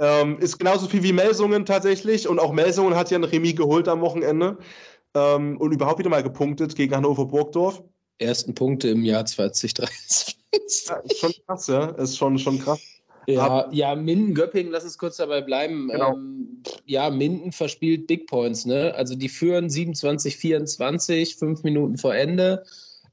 [0.00, 2.28] Ähm, ist genauso viel wie Melsungen tatsächlich.
[2.28, 4.58] Und auch Melsungen hat ja ein Remis geholt am Wochenende.
[5.14, 7.82] Ähm, und überhaupt wieder mal gepunktet gegen Hannover Burgdorf.
[8.18, 10.36] Ersten Punkte im Jahr 2023.
[10.88, 11.86] Ja, ist schon krass, ja.
[11.90, 12.80] Ist schon, schon krass.
[13.26, 15.88] Ja, ja, Minden, Göppingen, lass uns kurz dabei bleiben.
[15.88, 16.14] Genau.
[16.14, 18.94] Ähm, ja, Minden verspielt Big Points, ne?
[18.94, 22.64] Also die führen 27, 24, fünf Minuten vor Ende.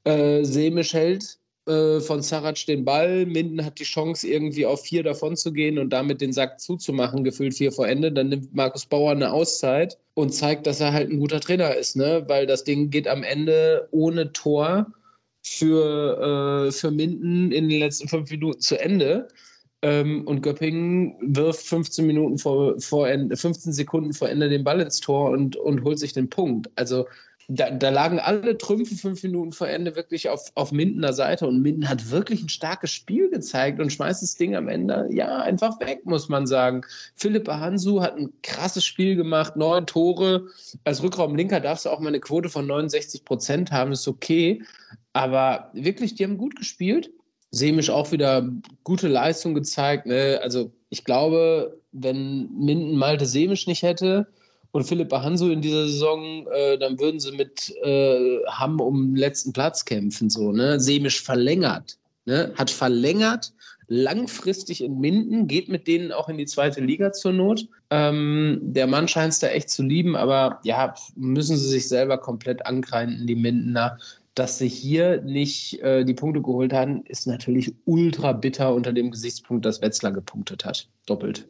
[0.03, 1.37] Äh, Semisch hält
[1.67, 3.25] äh, von Sarac den Ball.
[3.25, 7.23] Minden hat die Chance, irgendwie auf vier davon zu gehen und damit den Sack zuzumachen,
[7.23, 8.11] gefühlt vier vor Ende.
[8.11, 11.95] Dann nimmt Markus Bauer eine Auszeit und zeigt, dass er halt ein guter Trainer ist,
[11.95, 12.23] ne?
[12.27, 14.87] Weil das Ding geht am Ende ohne Tor
[15.43, 19.27] für, äh, für Minden in den letzten fünf Minuten zu Ende.
[19.81, 24.79] Ähm, und Göppingen wirft 15 Minuten vor, vor Ende, 15 Sekunden vor Ende den Ball
[24.79, 26.69] ins Tor und, und holt sich den Punkt.
[26.75, 27.05] Also
[27.47, 31.61] da, da lagen alle Trümpfe fünf Minuten vor Ende wirklich auf, auf Mindener Seite und
[31.61, 35.79] Minden hat wirklich ein starkes Spiel gezeigt und schmeißt das Ding am Ende ja einfach
[35.79, 36.81] weg, muss man sagen.
[37.15, 40.47] Philippe Hansu hat ein krasses Spiel gemacht, neun Tore.
[40.83, 44.63] Als Rückraumlinker darfst du auch mal eine Quote von 69 Prozent haben, ist okay.
[45.13, 47.11] Aber wirklich, die haben gut gespielt.
[47.51, 48.49] Semisch auch wieder
[48.83, 50.05] gute Leistung gezeigt.
[50.05, 50.39] Ne?
[50.41, 54.27] Also ich glaube, wenn Minden Malte Semisch nicht hätte
[54.71, 59.15] und Philippa Hanso in dieser Saison, äh, dann würden sie mit äh, Hamm um den
[59.17, 60.29] letzten Platz kämpfen.
[60.29, 60.79] So, ne?
[60.79, 62.53] Semisch verlängert, ne?
[62.55, 63.53] hat verlängert,
[63.87, 67.67] langfristig in Minden, geht mit denen auch in die zweite Liga zur Not.
[67.89, 72.17] Ähm, der Mann scheint es da echt zu lieben, aber ja, müssen sie sich selber
[72.17, 73.97] komplett ankreiden, die Mindener
[74.35, 79.11] dass sie hier nicht äh, die Punkte geholt haben, ist natürlich ultra bitter unter dem
[79.11, 80.87] Gesichtspunkt, dass Wetzlar gepunktet hat.
[81.05, 81.49] Doppelt.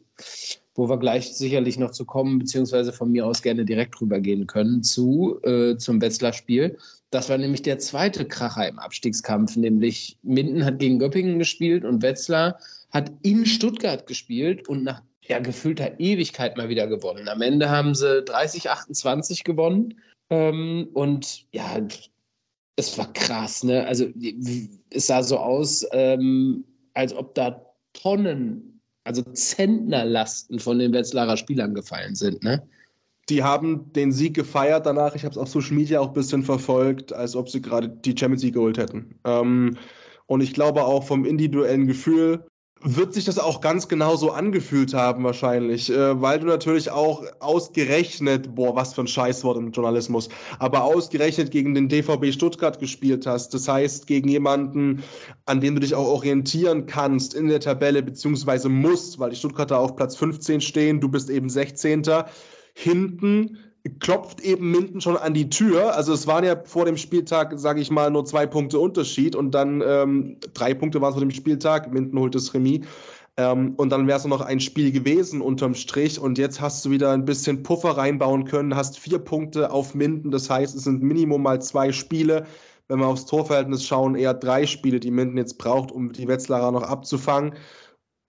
[0.74, 4.82] Wo wir gleich sicherlich noch zu kommen, beziehungsweise von mir aus gerne direkt rübergehen können
[4.82, 6.76] zu, äh, zum Wetzlar-Spiel.
[7.10, 12.02] Das war nämlich der zweite Kracher im Abstiegskampf, nämlich Minden hat gegen Göppingen gespielt und
[12.02, 12.58] Wetzlar
[12.90, 17.28] hat in Stuttgart gespielt und nach ja, gefühlter Ewigkeit mal wieder gewonnen.
[17.28, 19.94] Am Ende haben sie 30-28 gewonnen.
[20.30, 21.80] Ähm, und ja,
[22.76, 23.86] es war krass, ne?
[23.86, 24.06] Also
[24.90, 26.64] es sah so aus, ähm,
[26.94, 32.66] als ob da Tonnen, also Zentnerlasten von den Wetzlarer Spielern gefallen sind, ne?
[33.28, 35.14] Die haben den Sieg gefeiert danach.
[35.14, 38.16] Ich habe es auf Social Media auch ein bisschen verfolgt, als ob sie gerade die
[38.18, 39.14] Champions League geholt hätten.
[39.24, 39.76] Ähm,
[40.26, 42.44] und ich glaube auch vom individuellen Gefühl,
[42.84, 47.24] wird sich das auch ganz genau so angefühlt haben wahrscheinlich, äh, weil du natürlich auch
[47.40, 50.28] ausgerechnet, boah, was für ein Scheißwort im Journalismus,
[50.58, 53.54] aber ausgerechnet gegen den DVB Stuttgart gespielt hast.
[53.54, 55.02] Das heißt, gegen jemanden,
[55.46, 59.78] an dem du dich auch orientieren kannst in der Tabelle, beziehungsweise musst, weil die Stuttgarter
[59.78, 62.02] auf Platz 15 stehen, du bist eben 16.
[62.74, 63.58] Hinten
[64.00, 65.96] klopft eben Minden schon an die Tür.
[65.96, 69.52] Also es waren ja vor dem Spieltag, sage ich mal, nur zwei Punkte Unterschied und
[69.52, 71.92] dann ähm, drei Punkte waren es vor dem Spieltag.
[71.92, 72.86] Minden holt das Remis.
[73.36, 76.20] Ähm, und dann wäre es noch ein Spiel gewesen unterm Strich.
[76.20, 80.30] Und jetzt hast du wieder ein bisschen Puffer reinbauen können, hast vier Punkte auf Minden.
[80.30, 82.46] Das heißt, es sind Minimum mal zwei Spiele.
[82.88, 86.72] Wenn wir aufs Torverhältnis schauen, eher drei Spiele, die Minden jetzt braucht, um die Wetzlarer
[86.72, 87.54] noch abzufangen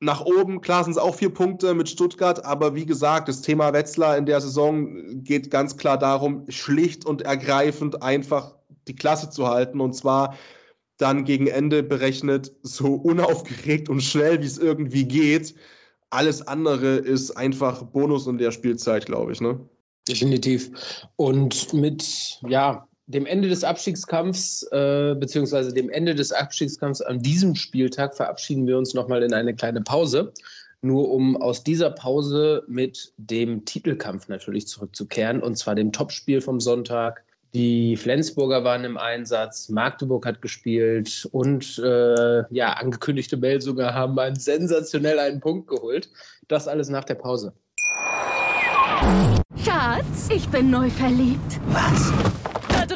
[0.04, 3.74] nach oben, klar sind es auch vier Punkte mit Stuttgart, aber wie gesagt, das Thema
[3.74, 8.56] Wetzlar in der Saison geht ganz klar darum, schlicht und ergreifend einfach
[8.88, 10.36] die Klasse zu halten und zwar
[10.98, 15.56] dann gegen Ende berechnet so unaufgeregt und schnell, wie es irgendwie geht.
[16.10, 19.42] Alles andere ist einfach Bonus in der Spielzeit, glaube ich.
[19.42, 19.60] Ne?
[20.08, 20.70] Definitiv.
[21.16, 27.56] Und mit, ja, dem Ende des Abstiegskampfs, äh, beziehungsweise dem Ende des Abstiegskampfs an diesem
[27.56, 30.32] Spieltag verabschieden wir uns nochmal in eine kleine Pause.
[30.82, 36.60] Nur um aus dieser Pause mit dem Titelkampf natürlich zurückzukehren, und zwar dem Topspiel vom
[36.60, 37.24] Sonntag.
[37.54, 44.36] Die Flensburger waren im Einsatz, Magdeburg hat gespielt und äh, ja, angekündigte Belsunger haben einen
[44.36, 46.10] sensationell einen Punkt geholt.
[46.48, 47.54] Das alles nach der Pause.
[49.64, 51.60] Schatz, ich bin neu verliebt.
[51.68, 52.12] Was?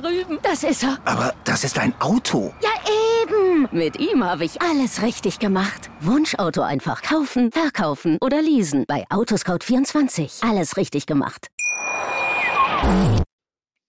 [0.02, 0.40] Drüben.
[0.44, 0.98] Das ist er.
[1.06, 2.54] Aber das ist ein Auto.
[2.62, 2.70] Ja,
[3.24, 3.68] eben.
[3.72, 5.90] Mit ihm habe ich alles richtig gemacht.
[6.02, 8.86] Wunschauto einfach kaufen, verkaufen oder leasen.
[8.88, 10.48] Bei Autoscout24.
[10.48, 11.48] Alles richtig gemacht.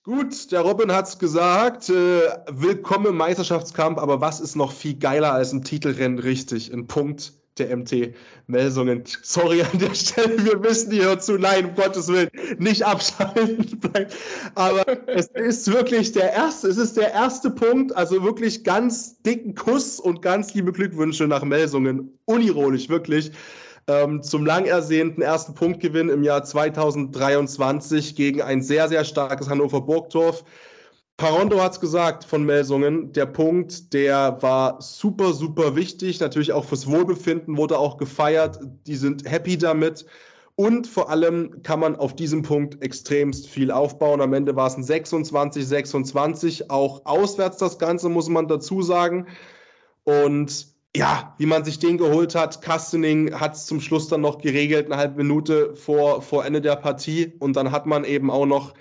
[0.05, 1.91] Gut, der Robin hat's gesagt.
[1.91, 6.73] Äh, willkommen im Meisterschaftskampf, aber was ist noch viel geiler als ein Titelrennen richtig?
[6.73, 8.15] Ein Punkt der MT
[8.47, 9.03] Melsungen.
[9.23, 11.39] Sorry an der Stelle, wir müssen hier zu.
[11.39, 13.81] Nein, um Gottes Willen, nicht abschalten.
[14.55, 19.55] Aber es ist wirklich der erste, es ist der erste Punkt, also wirklich ganz dicken
[19.55, 22.19] Kuss und ganz liebe Glückwünsche nach Melsungen.
[22.25, 23.31] Unironisch, wirklich.
[23.87, 29.81] Ähm, zum lang ersehnten ersten Punktgewinn im Jahr 2023 gegen ein sehr, sehr starkes Hannover
[29.81, 30.45] Burgdorf.
[31.19, 33.13] Parondo hat es gesagt von Melsungen.
[33.13, 36.21] Der Punkt, der war super, super wichtig.
[36.21, 38.61] Natürlich auch fürs Wohlbefinden wurde auch gefeiert.
[38.87, 40.07] Die sind happy damit.
[40.55, 44.21] Und vor allem kann man auf diesem Punkt extremst viel aufbauen.
[44.21, 46.71] Am Ende war es ein 26, 26.
[46.71, 49.27] Auch auswärts das Ganze, muss man dazu sagen.
[50.05, 54.39] Und ja, wie man sich den geholt hat, Kastening hat es zum Schluss dann noch
[54.39, 57.33] geregelt, eine halbe Minute vor, vor Ende der Partie.
[57.41, 58.73] Und dann hat man eben auch noch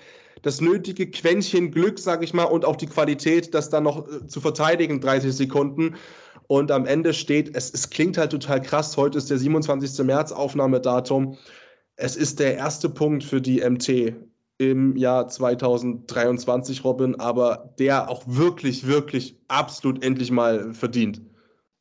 [0.42, 4.26] das nötige Quäntchen Glück, sage ich mal, und auch die Qualität, das dann noch äh,
[4.26, 5.96] zu verteidigen, 30 Sekunden.
[6.46, 10.04] Und am Ende steht, es, es klingt halt total krass, heute ist der 27.
[10.06, 11.36] März Aufnahmedatum.
[11.96, 14.14] Es ist der erste Punkt für die MT
[14.58, 21.20] im Jahr 2023, Robin, aber der auch wirklich, wirklich absolut endlich mal verdient.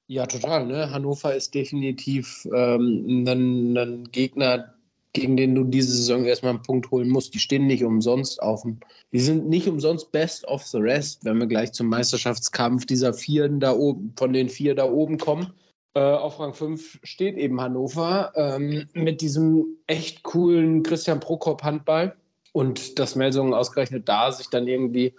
[0.08, 0.66] Ja, total.
[0.68, 0.90] Ne?
[0.92, 4.74] Hannover ist definitiv ähm, ein, ein Gegner,
[5.20, 7.34] gegen den du diese Saison erstmal einen Punkt holen musst.
[7.34, 8.80] Die stehen nicht umsonst auf dem.
[9.12, 13.50] Die sind nicht umsonst best of the rest, wenn wir gleich zum Meisterschaftskampf dieser vier
[13.50, 15.54] da oben, von den vier da oben kommen.
[15.96, 22.16] Äh, auf Rang 5 steht eben Hannover ähm, mit diesem echt coolen Christian Prokop Handball
[22.52, 25.16] und dass Melsungen ausgerechnet da sich dann irgendwie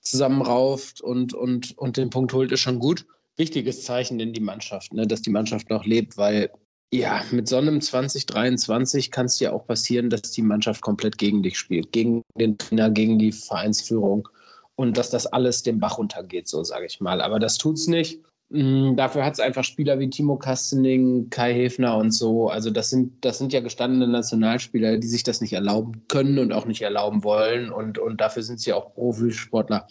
[0.00, 3.06] zusammenrauft und, und, und den Punkt holt, ist schon gut.
[3.36, 6.50] Wichtiges Zeichen in die Mannschaft, ne, dass die Mannschaft noch lebt, weil
[6.92, 11.42] ja, mit so einem 2023 kann es ja auch passieren, dass die Mannschaft komplett gegen
[11.42, 14.28] dich spielt, gegen den Trainer, gegen die Vereinsführung
[14.76, 17.20] und dass das alles den Bach runtergeht, so sage ich mal.
[17.20, 18.20] Aber das tut es nicht.
[18.50, 22.48] Mm, dafür hat es einfach Spieler wie Timo Kastening, Kai Hefner und so.
[22.48, 26.52] Also das sind, das sind ja gestandene Nationalspieler, die sich das nicht erlauben können und
[26.52, 27.72] auch nicht erlauben wollen.
[27.72, 29.88] Und, und dafür sind sie auch Profisportler,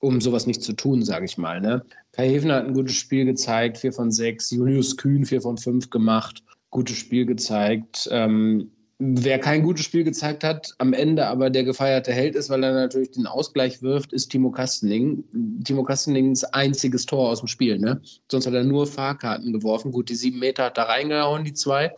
[0.00, 1.60] um sowas nicht zu tun, sage ich mal.
[1.60, 1.84] Ne?
[2.12, 4.50] Kai Hefner hat ein gutes Spiel gezeigt, 4 von 6.
[4.50, 8.08] Julius Kühn 4 von 5 gemacht, gutes Spiel gezeigt.
[8.10, 12.62] Ähm, wer kein gutes Spiel gezeigt hat, am Ende aber der gefeierte Held ist, weil
[12.62, 15.24] er natürlich den Ausgleich wirft, ist Timo Kastening.
[15.64, 17.78] Timo Kastenings einziges Tor aus dem Spiel.
[17.78, 18.00] Ne?
[18.30, 19.92] Sonst hat er nur Fahrkarten geworfen.
[19.92, 21.94] Gut, die sieben Meter hat er reingehauen, die zwei.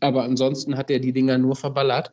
[0.00, 2.10] Aber ansonsten hat er die Dinger nur verballert.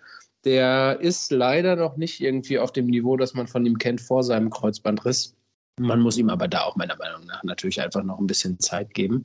[0.48, 4.24] Der ist leider noch nicht irgendwie auf dem Niveau, das man von ihm kennt vor
[4.24, 5.36] seinem Kreuzbandriss.
[5.78, 8.93] Man muss ihm aber da auch meiner Meinung nach natürlich einfach noch ein bisschen Zeit
[8.93, 9.24] geben.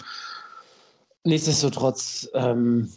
[1.23, 2.89] Nichtsdestotrotz ähm,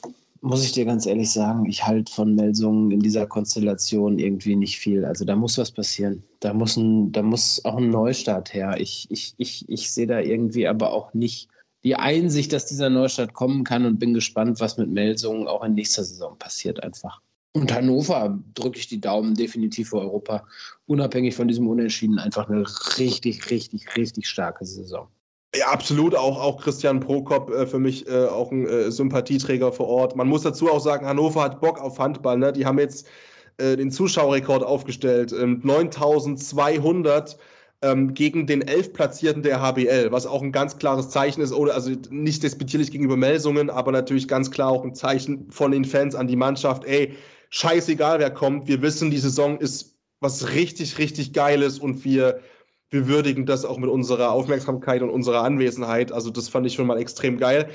[0.41, 4.79] muss ich dir ganz ehrlich sagen, ich halte von Melsungen in dieser Konstellation irgendwie nicht
[4.79, 5.05] viel.
[5.05, 6.23] Also da muss was passieren.
[6.39, 8.77] Da muss, ein, da muss auch ein Neustart her.
[8.79, 11.47] Ich, ich, ich, ich sehe da irgendwie aber auch nicht
[11.83, 15.75] die Einsicht, dass dieser Neustart kommen kann und bin gespannt, was mit Melsungen auch in
[15.75, 17.21] nächster Saison passiert einfach.
[17.55, 20.45] Und Hannover drücke ich die Daumen definitiv für Europa.
[20.87, 22.65] Unabhängig von diesem Unentschieden einfach eine
[22.97, 25.07] richtig, richtig, richtig starke Saison.
[25.55, 26.15] Ja, absolut.
[26.15, 30.17] Auch, auch Christian Prokop äh, für mich äh, auch ein äh, Sympathieträger vor Ort.
[30.17, 32.37] Man muss dazu auch sagen, Hannover hat Bock auf Handball.
[32.37, 32.51] Ne?
[32.51, 33.07] Die haben jetzt
[33.55, 35.31] äh, den Zuschauerrekord aufgestellt.
[35.31, 37.37] 9200
[37.83, 41.91] ähm, gegen den elfplatzierten der HBL, was auch ein ganz klares Zeichen ist, oder also
[42.09, 46.27] nicht despektierlich gegenüber Melsungen, aber natürlich ganz klar auch ein Zeichen von den Fans an
[46.27, 46.83] die Mannschaft.
[46.83, 47.15] Ey,
[47.49, 48.67] scheißegal, wer kommt.
[48.67, 52.41] Wir wissen, die Saison ist was richtig, richtig Geiles und wir,
[52.89, 56.11] wir würdigen das auch mit unserer Aufmerksamkeit und unserer Anwesenheit.
[56.11, 57.69] Also, das fand ich schon mal extrem geil.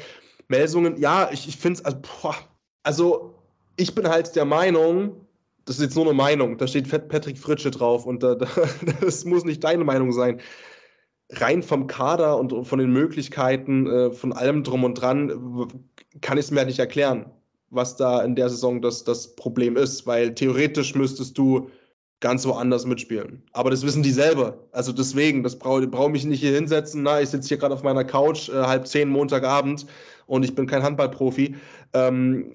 [0.48, 2.00] Melsungen, ja, ich, ich finde es, also,
[2.82, 3.34] also,
[3.76, 5.26] ich bin halt der Meinung,
[5.64, 8.34] das ist jetzt nur eine Meinung, da steht Patrick Fritsche drauf und da,
[9.00, 10.40] das muss nicht deine Meinung sein.
[11.32, 15.68] Rein vom Kader und von den Möglichkeiten, äh, von allem drum und dran,
[16.20, 17.26] kann ich es mir halt nicht erklären
[17.70, 21.70] was da in der Saison das, das Problem ist, weil theoretisch müsstest du
[22.20, 23.42] ganz woanders mitspielen.
[23.52, 24.58] Aber das wissen die selber.
[24.72, 27.02] Also deswegen, das brauche brauch mich nicht hier hinsetzen.
[27.02, 29.86] Na, ich sitze hier gerade auf meiner Couch, äh, halb zehn Montagabend
[30.26, 31.56] und ich bin kein Handballprofi.
[31.94, 32.52] Ähm,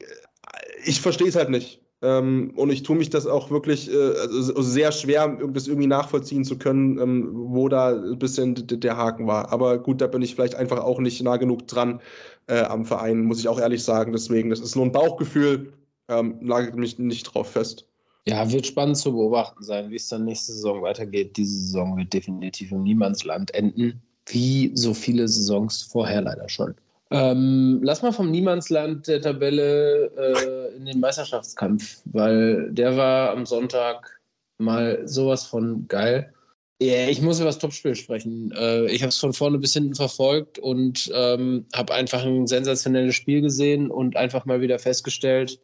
[0.84, 1.82] ich verstehe es halt nicht.
[2.06, 6.46] Ähm, und ich tue mich das auch wirklich äh, also sehr schwer, das irgendwie nachvollziehen
[6.46, 9.52] zu können, ähm, wo da ein bisschen der Haken war.
[9.52, 12.00] Aber gut, da bin ich vielleicht einfach auch nicht nah genug dran
[12.46, 14.12] äh, am Verein, muss ich auch ehrlich sagen.
[14.12, 15.74] Deswegen, das ist nur ein Bauchgefühl,
[16.08, 17.88] ähm, nagelt mich nicht drauf fest.
[18.28, 21.36] Ja, wird spannend zu beobachten sein, wie es dann nächste Saison weitergeht.
[21.38, 26.76] Diese Saison wird definitiv im Niemandsland enden, wie so viele Saisons vorher leider schon.
[27.12, 33.46] Ähm, lass mal vom Niemandsland der Tabelle äh, in den Meisterschaftskampf, weil der war am
[33.46, 34.20] Sonntag
[34.58, 36.34] mal sowas von geil.
[36.82, 38.52] Ja, ich muss über das Topspiel sprechen.
[38.52, 43.16] Äh, ich habe es von vorne bis hinten verfolgt und ähm, habe einfach ein sensationelles
[43.16, 45.60] Spiel gesehen und einfach mal wieder festgestellt,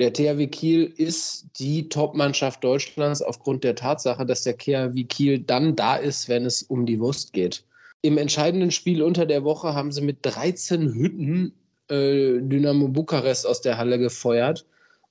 [0.00, 5.76] der THW Kiel ist die Top-Mannschaft Deutschlands aufgrund der Tatsache, dass der THW Kiel dann
[5.76, 7.64] da ist, wenn es um die Wurst geht.
[8.02, 11.54] Im entscheidenden Spiel unter der Woche haben sie mit 13 Hütten
[11.88, 14.66] äh, Dynamo Bukarest aus der Halle gefeuert.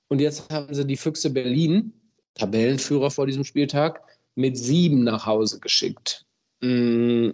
[0.08, 1.94] Und jetzt haben sie die Füchse Berlin,
[2.34, 4.02] Tabellenführer vor diesem Spieltag,
[4.34, 6.26] mit sieben nach Hause geschickt
[6.60, 7.30] mm,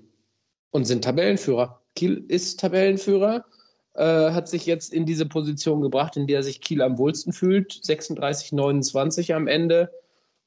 [0.70, 1.82] und sind Tabellenführer.
[1.96, 3.44] Kiel ist Tabellenführer,
[3.94, 7.80] äh, hat sich jetzt in diese Position gebracht, in der sich Kiel am wohlsten fühlt.
[7.82, 9.90] 36, 29 am Ende.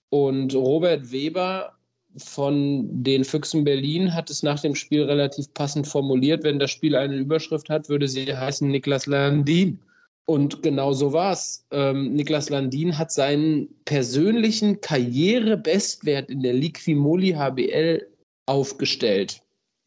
[0.10, 1.74] Und Robert Weber
[2.18, 6.44] von den Füchsen Berlin hat es nach dem Spiel relativ passend formuliert.
[6.44, 9.80] Wenn das Spiel eine Überschrift hat, würde sie heißen Niklas Landin.
[10.26, 11.66] Und genau so war es.
[11.72, 18.06] Ähm, Niklas Landin hat seinen persönlichen Karrierebestwert in der Liquimoli HBL
[18.46, 19.42] aufgestellt.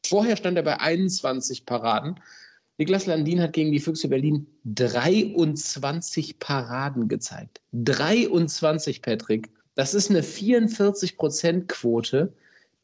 [0.07, 2.21] Vorher stand er bei 21 Paraden.
[2.77, 7.61] Niklas Landin hat gegen die Füchse Berlin 23 Paraden gezeigt.
[7.73, 9.49] 23, Patrick.
[9.75, 12.33] Das ist eine 44%-Quote.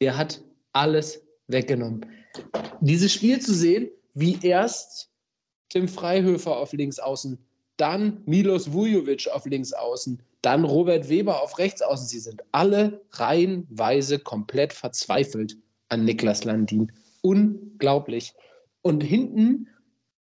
[0.01, 2.05] Der hat alles weggenommen.
[2.81, 5.09] Dieses Spiel zu sehen, wie erst
[5.69, 7.37] Tim Freihöfer auf links außen,
[7.77, 12.07] dann Milos Vujovic auf links außen, dann Robert Weber auf rechts außen.
[12.07, 15.57] Sie sind alle reihenweise komplett verzweifelt
[15.89, 16.91] an Niklas Landin.
[17.21, 18.33] Unglaublich.
[18.81, 19.67] Und hinten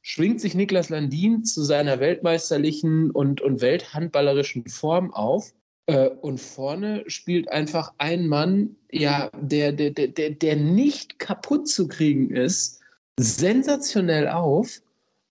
[0.02, 5.52] schwingt sich Niklas Landin zu seiner weltmeisterlichen und, und welthandballerischen Form auf.
[5.88, 11.88] Äh, und vorne spielt einfach ein Mann, ja, der, der, der, der nicht kaputt zu
[11.88, 12.80] kriegen ist,
[13.18, 14.82] sensationell auf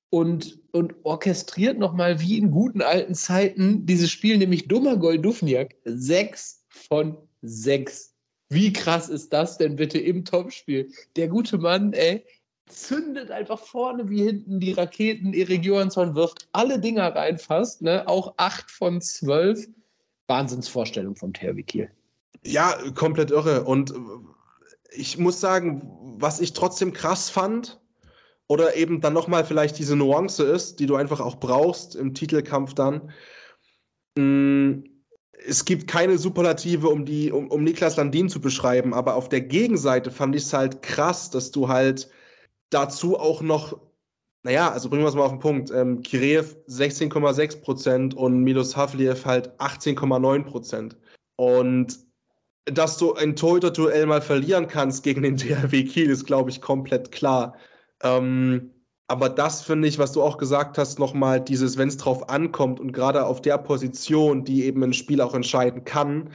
[0.10, 5.76] und, und orchestriert nochmal wie in guten alten Zeiten dieses Spiel, nämlich Dummer Dufniak.
[5.86, 8.16] Sechs von sechs.
[8.50, 10.90] Wie krass ist das denn bitte im Topspiel?
[11.18, 12.26] Der gute Mann, ey,
[12.68, 15.34] zündet einfach vorne wie hinten die Raketen.
[15.34, 18.08] Erik Johansson wirft alle Dinger rein fast, ne?
[18.08, 19.68] auch acht von zwölf.
[20.28, 21.90] Wahnsinnsvorstellung vom THW Kiel.
[22.44, 23.64] Ja, komplett irre.
[23.64, 23.94] Und
[24.92, 27.80] ich muss sagen, was ich trotzdem krass fand,
[28.48, 32.74] oder eben dann nochmal vielleicht diese Nuance ist, die du einfach auch brauchst im Titelkampf
[32.74, 33.12] dann.
[34.18, 34.84] Mm,
[35.46, 39.42] es gibt keine Superlative, um, die, um, um Niklas Landin zu beschreiben, aber auf der
[39.42, 42.10] Gegenseite fand ich es halt krass, dass du halt
[42.70, 43.80] dazu auch noch,
[44.44, 48.76] naja, also bringen wir es mal auf den Punkt, ähm, Kireev 16,6 Prozent und Milos
[48.78, 50.98] Havliev halt 18,9 Prozent.
[51.36, 52.00] Und
[52.66, 57.12] dass du ein Torhüter-Duell mal verlieren kannst gegen den DRW Kiel, ist, glaube ich, komplett
[57.12, 57.56] klar.
[58.04, 58.72] Ähm,
[59.08, 62.80] aber das finde ich, was du auch gesagt hast, nochmal dieses, wenn es drauf ankommt
[62.80, 66.30] und gerade auf der Position, die eben ein Spiel auch entscheiden kann,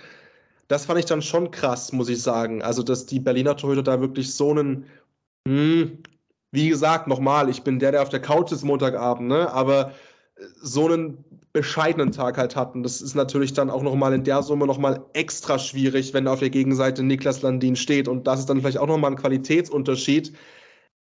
[0.68, 2.62] das fand ich dann schon krass, muss ich sagen.
[2.62, 4.86] Also, dass die Berliner Torhüter da wirklich so einen,
[5.46, 5.98] hm,
[6.52, 9.50] wie gesagt, nochmal, ich bin der, der auf der Couch ist Montagabend, ne?
[9.52, 9.92] aber
[10.60, 12.82] so einen bescheidenen Tag halt hatten.
[12.82, 16.50] Das ist natürlich dann auch nochmal in der Summe nochmal extra schwierig, wenn auf der
[16.50, 18.08] Gegenseite Niklas Landin steht.
[18.08, 20.32] Und das ist dann vielleicht auch nochmal ein Qualitätsunterschied,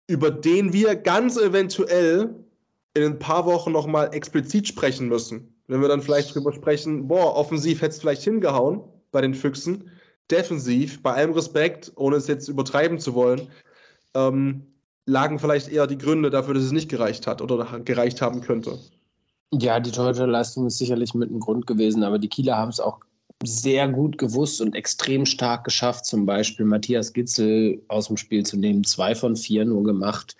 [0.08, 2.34] über den wir ganz eventuell
[2.94, 5.54] in ein paar Wochen nochmal explizit sprechen müssen.
[5.68, 8.82] Wenn wir dann vielleicht drüber sprechen, boah, offensiv hätte es vielleicht hingehauen
[9.12, 9.88] bei den Füchsen,
[10.30, 13.48] defensiv, bei allem Respekt, ohne es jetzt übertreiben zu wollen,
[14.14, 14.66] ähm,
[15.10, 18.78] lagen vielleicht eher die Gründe dafür, dass es nicht gereicht hat oder gereicht haben könnte.
[19.52, 23.00] Ja, die Torhüterleistung ist sicherlich mit einem Grund gewesen, aber die Kieler haben es auch
[23.42, 28.56] sehr gut gewusst und extrem stark geschafft, zum Beispiel Matthias Gitzel aus dem Spiel zu
[28.56, 30.36] nehmen, zwei von vier nur gemacht.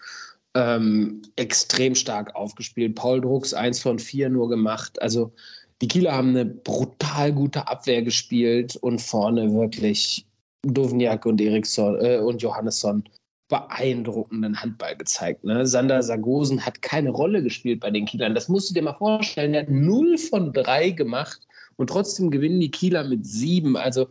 [0.54, 2.94] Ähm, extrem stark aufgespielt.
[2.94, 5.00] Paul Drucks eins von vier nur gemacht.
[5.00, 5.32] Also
[5.80, 10.26] die Kieler haben eine brutal gute Abwehr gespielt und vorne wirklich
[10.62, 13.04] Dovniak und Eriksson äh, und Johannesson
[13.50, 15.44] beeindruckenden Handball gezeigt.
[15.44, 15.66] Ne?
[15.66, 18.34] Sander Sargosen hat keine Rolle gespielt bei den Kielern.
[18.34, 19.52] Das musst du dir mal vorstellen.
[19.52, 21.46] Er hat 0 von 3 gemacht
[21.76, 23.76] und trotzdem gewinnen die Kieler mit sieben.
[23.76, 24.08] Also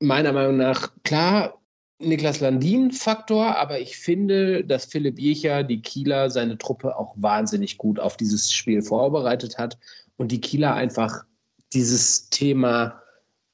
[0.00, 1.58] meiner Meinung nach, klar,
[1.98, 7.98] Niklas Landin-Faktor, aber ich finde, dass Philipp Jecher, die Kieler, seine Truppe auch wahnsinnig gut
[7.98, 9.78] auf dieses Spiel vorbereitet hat
[10.18, 11.24] und die Kieler einfach
[11.72, 13.00] dieses Thema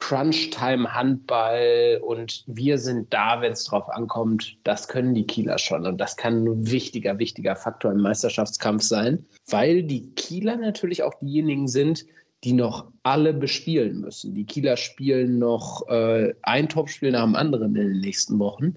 [0.02, 5.86] Crunch-Time-Handball und wir sind da, wenn es drauf ankommt, das können die Kieler schon.
[5.86, 11.14] Und das kann ein wichtiger, wichtiger Faktor im Meisterschaftskampf sein, weil die Kieler natürlich auch
[11.20, 12.04] diejenigen sind,
[12.42, 14.34] die noch alle bespielen müssen.
[14.34, 18.74] Die Kieler spielen noch äh, ein Topspiel nach dem anderen in den nächsten Wochen.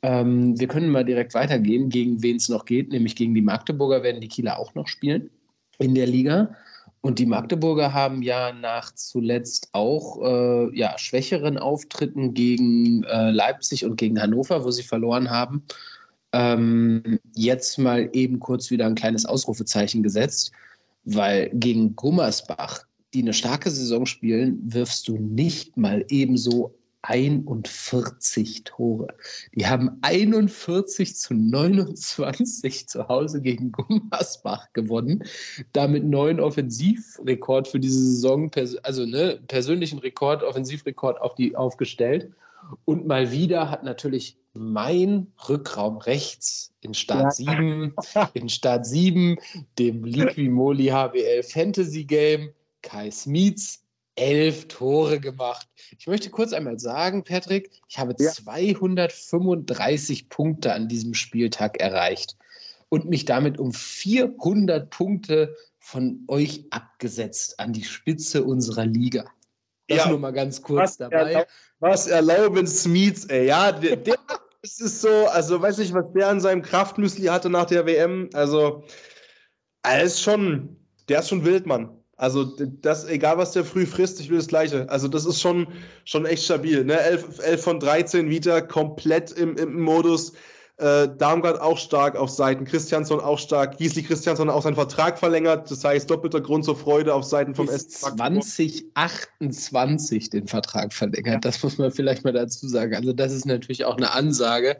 [0.00, 4.02] Ähm, wir können mal direkt weitergehen, gegen wen es noch geht, nämlich gegen die Magdeburger
[4.02, 5.28] werden die Kieler auch noch spielen
[5.78, 6.56] in der Liga.
[7.06, 13.84] Und die Magdeburger haben ja nach zuletzt auch äh, ja, schwächeren Auftritten gegen äh, Leipzig
[13.84, 15.62] und gegen Hannover, wo sie verloren haben,
[16.32, 20.52] ähm, jetzt mal eben kurz wieder ein kleines Ausrufezeichen gesetzt
[21.06, 22.80] weil gegen Gummersbach,
[23.14, 26.74] die eine starke Saison spielen, wirfst du nicht mal ebenso
[27.08, 29.08] 41 Tore.
[29.54, 35.24] Die haben 41 zu 29 zu Hause gegen Gummersbach gewonnen.
[35.72, 38.50] Damit neuen Offensivrekord für diese Saison,
[38.82, 42.32] also ne, persönlichen Rekord, Offensivrekord auf die, aufgestellt.
[42.84, 47.54] Und mal wieder hat natürlich mein Rückraum rechts in Start ja.
[47.56, 47.94] 7,
[48.34, 49.38] in Start 7,
[49.78, 52.50] dem Liquimoli HBL Fantasy Game,
[52.82, 53.85] Kai Smietz,
[54.16, 55.68] elf Tore gemacht.
[55.98, 58.30] Ich möchte kurz einmal sagen, Patrick, ich habe ja.
[58.30, 62.36] 235 Punkte an diesem Spieltag erreicht
[62.88, 69.24] und mich damit um 400 Punkte von euch abgesetzt an die Spitze unserer Liga.
[69.88, 71.32] Das ja, nur mal ganz kurz was dabei.
[71.32, 71.46] Erlaub,
[71.78, 73.46] was erlauben Smeets, ey.
[73.46, 74.16] Ja, der, der
[74.62, 78.28] es ist so, also weiß ich, was der an seinem Kraftmüsli hatte nach der WM.
[78.32, 78.82] Also,
[80.02, 80.76] ist schon,
[81.08, 81.96] der ist schon wild, Mann.
[82.16, 82.44] Also,
[82.80, 84.88] das, egal was der früh frisst, ich will das Gleiche.
[84.88, 85.66] Also, das ist schon,
[86.04, 86.84] schon echt stabil.
[86.84, 86.98] Ne?
[86.98, 90.32] 11, 11 von 13 wieder komplett im, im Modus.
[90.78, 95.70] Äh, Darmgard auch stark auf Seiten, Christiansson auch stark, Giesli Christiansson auch seinen Vertrag verlängert,
[95.70, 97.88] das heißt doppelter Grund zur Freude auf Seiten vom S.
[97.88, 101.40] 2028 den Vertrag verlängert, ja.
[101.40, 102.94] das muss man vielleicht mal dazu sagen.
[102.94, 104.76] Also das ist natürlich auch eine Ansage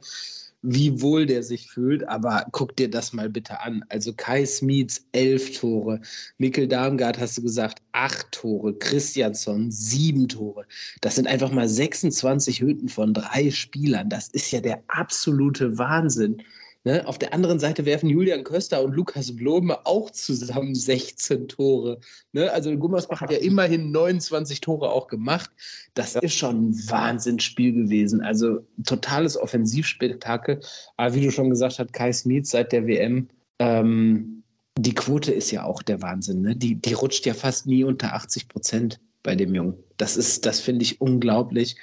[0.68, 3.84] wie wohl der sich fühlt, aber guck dir das mal bitte an.
[3.88, 6.00] Also Kai Smietz, elf Tore,
[6.38, 10.66] Mikkel Darmgard hast du gesagt, acht Tore, Christiansson, sieben Tore.
[11.02, 14.08] Das sind einfach mal 26 Hütten von drei Spielern.
[14.08, 16.42] Das ist ja der absolute Wahnsinn.
[16.86, 17.04] Ne?
[17.04, 21.98] Auf der anderen Seite werfen Julian Köster und Lukas Blome auch zusammen 16 Tore.
[22.32, 22.48] Ne?
[22.52, 25.50] Also Gummersbach hat ja immerhin 29 Tore auch gemacht.
[25.94, 26.20] Das ja.
[26.20, 28.22] ist schon ein Wahnsinnsspiel gewesen.
[28.22, 30.60] Also totales Offensivspektakel.
[30.96, 33.26] Aber wie du schon gesagt hast, Kai Smith seit der WM,
[33.58, 34.44] ähm,
[34.78, 36.42] die Quote ist ja auch der Wahnsinn.
[36.42, 36.54] Ne?
[36.54, 39.74] Die, die rutscht ja fast nie unter 80 Prozent bei dem Jungen.
[39.96, 41.74] Das ist, das finde ich unglaublich.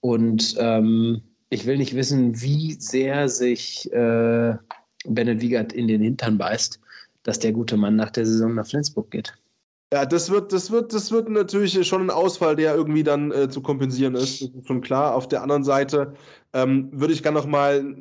[0.00, 4.54] Und ähm, ich will nicht wissen, wie sehr sich äh,
[5.06, 6.80] Bennett Wiegert in den Hintern beißt,
[7.24, 9.34] dass der gute Mann nach der Saison nach Flensburg geht.
[9.92, 13.48] Ja, das wird, das wird, das wird natürlich schon ein Ausfall, der irgendwie dann äh,
[13.48, 14.40] zu kompensieren ist.
[14.40, 15.16] Das ist schon klar.
[15.16, 16.14] Auf der anderen Seite
[16.52, 17.96] ähm, würde ich gerne noch mal,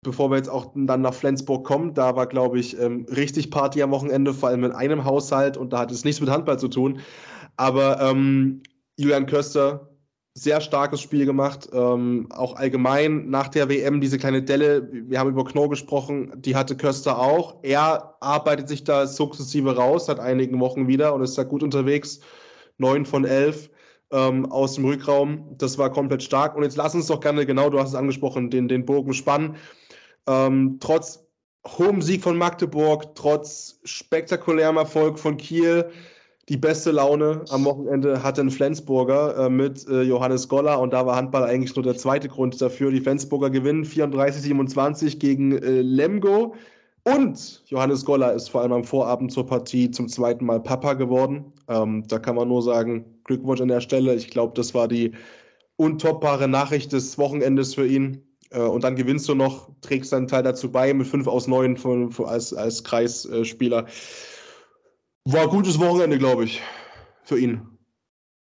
[0.00, 3.82] bevor wir jetzt auch dann nach Flensburg kommen, da war, glaube ich, ähm, richtig Party
[3.82, 6.68] am Wochenende, vor allem in einem Haushalt und da hat es nichts mit Handball zu
[6.68, 7.00] tun.
[7.56, 8.62] Aber ähm,
[8.96, 9.93] Julian Köster,
[10.34, 11.68] sehr starkes Spiel gemacht.
[11.72, 16.56] Ähm, auch allgemein nach der WM diese kleine Delle, wir haben über Knorr gesprochen, die
[16.56, 17.60] hatte Köster auch.
[17.62, 22.20] Er arbeitet sich da sukzessive raus, seit einigen Wochen wieder und ist da gut unterwegs.
[22.78, 23.70] Neun von elf
[24.10, 25.54] ähm, aus dem Rückraum.
[25.56, 26.56] Das war komplett stark.
[26.56, 29.54] Und jetzt lass uns doch gerne, genau, du hast es angesprochen, den, den Bogen spannen.
[30.26, 31.24] Ähm, trotz
[31.64, 35.90] hohem Sieg von Magdeburg, trotz spektakulärem Erfolg von Kiel,
[36.48, 41.06] die beste Laune am Wochenende hatte ein Flensburger äh, mit äh, Johannes Goller und da
[41.06, 42.90] war Handball eigentlich nur der zweite Grund dafür.
[42.90, 46.54] Die Flensburger gewinnen 34-27 gegen äh, Lemgo
[47.04, 51.52] und Johannes Goller ist vor allem am Vorabend zur Partie zum zweiten Mal Papa geworden.
[51.68, 54.14] Ähm, da kann man nur sagen, Glückwunsch an der Stelle.
[54.14, 55.12] Ich glaube, das war die
[55.76, 58.22] untoppbare Nachricht des Wochenendes für ihn.
[58.50, 61.76] Äh, und dann gewinnst du noch, trägst deinen Teil dazu bei mit 5 aus 9
[61.76, 63.86] von, von, als, als Kreisspieler.
[65.24, 66.60] War ein gutes Wochenende, glaube ich,
[67.22, 67.66] für ihn.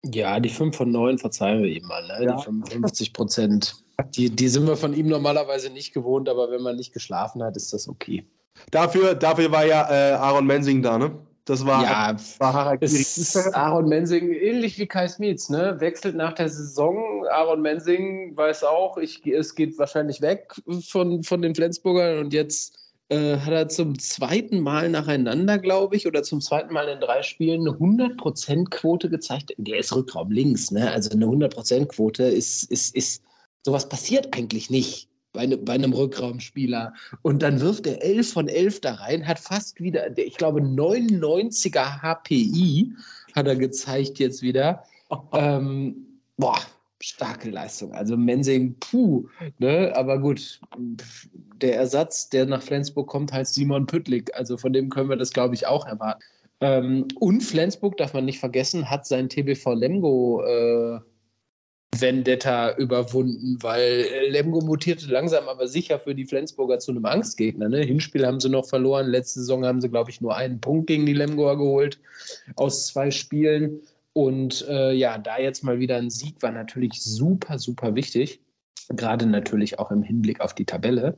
[0.05, 2.25] Ja, die 5 von 9 verzeihen wir ihm mal, ne?
[2.25, 2.35] Ja.
[2.35, 3.75] Die 55 Prozent.
[4.15, 7.57] Die, die sind wir von ihm normalerweise nicht gewohnt, aber wenn man nicht geschlafen hat,
[7.57, 8.25] ist das okay.
[8.71, 11.11] Dafür, dafür war ja äh, Aaron Mensing da, ne?
[11.45, 12.77] Das war, ja, war
[13.55, 15.75] Aaron Mensing, ähnlich wie Kai Smits, ne?
[15.79, 17.25] Wechselt nach der Saison.
[17.31, 20.53] Aaron Mensing weiß auch, ich, es geht wahrscheinlich weg
[20.87, 22.77] von, von den Flensburgern und jetzt
[23.09, 27.23] äh, hat er zum zweiten Mal nacheinander, glaube ich, oder zum zweiten Mal in drei
[27.23, 29.53] Spielen eine 100%-Quote gezeigt.
[29.57, 30.91] Der ist Rückraum links, ne?
[30.91, 33.23] Also eine 100%-Quote ist, ist, ist,
[33.65, 36.93] sowas passiert eigentlich nicht bei, ne, bei einem Rückraumspieler.
[37.21, 42.01] Und dann wirft er 11 von 11 da rein, hat fast wieder, ich glaube, 99er
[42.01, 42.93] HPI
[43.35, 44.83] hat er gezeigt jetzt wieder.
[45.33, 46.59] Ähm, boah,
[47.01, 47.93] starke Leistung.
[47.93, 49.27] Also Mensing, puh,
[49.57, 49.91] ne?
[49.95, 50.59] aber gut,
[51.61, 54.31] der Ersatz, der nach Flensburg kommt, heißt Simon Püttlik.
[54.35, 56.21] Also von dem können wir das, glaube ich, auch erwarten.
[56.61, 60.99] Ähm, und Flensburg, darf man nicht vergessen, hat sein TBV Lemgo äh,
[61.97, 67.69] Vendetta überwunden, weil Lemgo mutierte langsam aber sicher für die Flensburger zu einem Angstgegner.
[67.69, 67.81] Ne?
[67.81, 69.07] Hinspiel haben sie noch verloren.
[69.07, 71.99] Letzte Saison haben sie, glaube ich, nur einen Punkt gegen die Lemgoer geholt
[72.55, 73.81] aus zwei Spielen.
[74.13, 78.41] Und äh, ja, da jetzt mal wieder ein Sieg war natürlich super, super wichtig.
[78.89, 81.17] Gerade natürlich auch im Hinblick auf die Tabelle.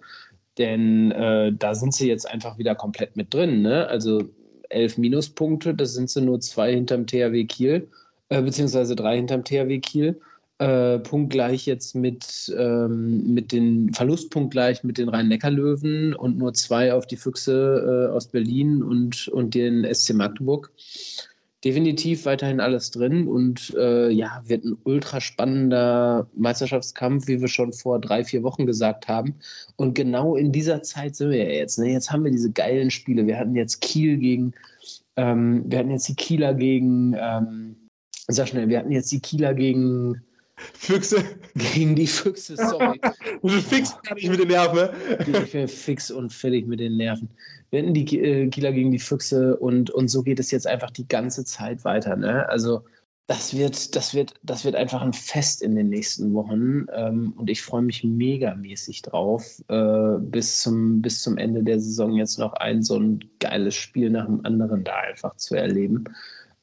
[0.57, 3.61] Denn äh, da sind sie jetzt einfach wieder komplett mit drin.
[3.61, 3.87] Ne?
[3.87, 4.23] Also
[4.69, 7.89] elf Minuspunkte, das sind sie nur zwei hinterm THW Kiel,
[8.29, 10.19] äh, beziehungsweise drei hinterm THW Kiel.
[10.59, 17.07] Äh, punktgleich jetzt mit, ähm, mit den Verlustpunktgleich mit den Rhein-Neckar-Löwen und nur zwei auf
[17.07, 20.71] die Füchse äh, aus Berlin und, und den SC Magdeburg.
[21.64, 27.72] Definitiv weiterhin alles drin und äh, ja, wird ein ultra spannender Meisterschaftskampf, wie wir schon
[27.72, 29.36] vor drei, vier Wochen gesagt haben.
[29.76, 31.78] Und genau in dieser Zeit sind wir ja jetzt.
[31.78, 31.91] Ne?
[31.91, 33.28] Jetzt haben wir diese geilen Spiele.
[33.28, 34.53] Wir hatten jetzt Kiel gegen,
[35.18, 37.76] ähm, wir hatten jetzt die Kieler gegen, ähm,
[38.28, 40.22] sag schnell, wir hatten jetzt die Kieler gegen
[40.74, 41.24] Füchse.
[41.55, 42.99] Gegen die Füchse, sorry.
[43.41, 44.78] du fix fertig mit den Nerven.
[44.78, 44.91] Ne?
[45.43, 47.30] Ich bin fix und fertig mit den Nerven.
[47.70, 50.91] Wir hatten die äh, Kieler gegen die Füchse und, und so geht es jetzt einfach
[50.91, 52.16] die ganze Zeit weiter.
[52.16, 52.47] Ne?
[52.49, 52.84] Also
[53.28, 57.49] das wird, das, wird, das wird einfach ein Fest in den nächsten Wochen ähm, und
[57.49, 62.53] ich freue mich megamäßig drauf, äh, bis, zum, bis zum Ende der Saison jetzt noch
[62.53, 66.03] ein so ein geiles Spiel nach dem anderen da einfach zu erleben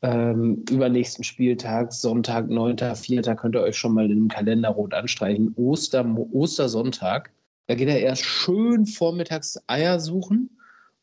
[0.03, 3.35] ähm, übernächsten Spieltag, Sonntag, 9.4.
[3.35, 5.55] könnt ihr euch schon mal im Kalender rot anstreichen.
[5.57, 7.31] Oster, Ostersonntag.
[7.67, 10.51] Da geht er erst schön vormittags Eier suchen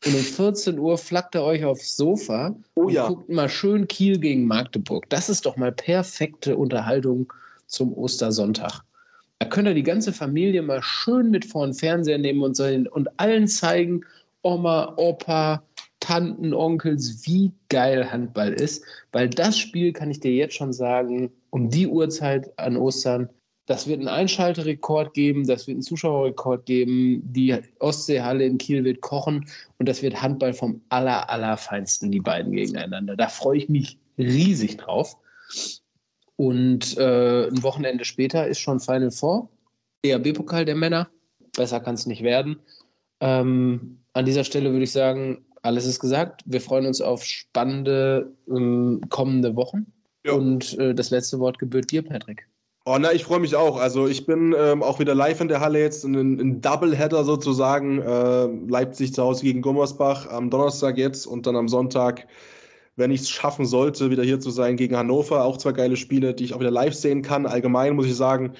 [0.04, 3.08] und um 14 Uhr flackt er euch aufs Sofa oh, und ja.
[3.08, 5.08] guckt mal schön Kiel gegen Magdeburg.
[5.10, 7.32] Das ist doch mal perfekte Unterhaltung
[7.66, 8.82] zum Ostersonntag.
[9.38, 12.64] Da könnt ihr die ganze Familie mal schön mit vor den Fernseher nehmen und, so,
[12.64, 14.02] und allen zeigen,
[14.42, 15.62] Oma, Opa,
[16.06, 18.84] Tanten, Onkels, wie geil Handball ist.
[19.10, 23.28] Weil das Spiel, kann ich dir jetzt schon sagen, um die Uhrzeit an Ostern,
[23.66, 29.00] das wird einen Einschalterekord geben, das wird einen Zuschauerrekord geben, die Ostseehalle in Kiel wird
[29.00, 29.46] kochen
[29.78, 33.16] und das wird Handball vom aller, allerfeinsten, die beiden gegeneinander.
[33.16, 35.16] Da freue ich mich riesig drauf.
[36.36, 39.48] Und äh, ein Wochenende später ist schon Final Four,
[40.04, 41.08] DAB-Pokal der Männer.
[41.56, 42.60] Besser kann es nicht werden.
[43.18, 46.42] Ähm, an dieser Stelle würde ich sagen, alles ist gesagt.
[46.46, 49.86] Wir freuen uns auf spannende ähm, kommende Wochen.
[50.24, 50.32] Ja.
[50.32, 52.48] Und äh, das letzte Wort gebührt dir, Patrick.
[52.84, 53.78] Oh, na, ich freue mich auch.
[53.78, 58.00] Also ich bin ähm, auch wieder live in der Halle jetzt, in ein Doubleheader sozusagen.
[58.00, 62.28] Äh, Leipzig zu Hause gegen Gummersbach am Donnerstag jetzt und dann am Sonntag,
[62.94, 65.44] wenn ich es schaffen sollte, wieder hier zu sein gegen Hannover.
[65.44, 67.44] Auch zwei geile Spiele, die ich auch wieder live sehen kann.
[67.44, 68.52] Allgemein muss ich sagen,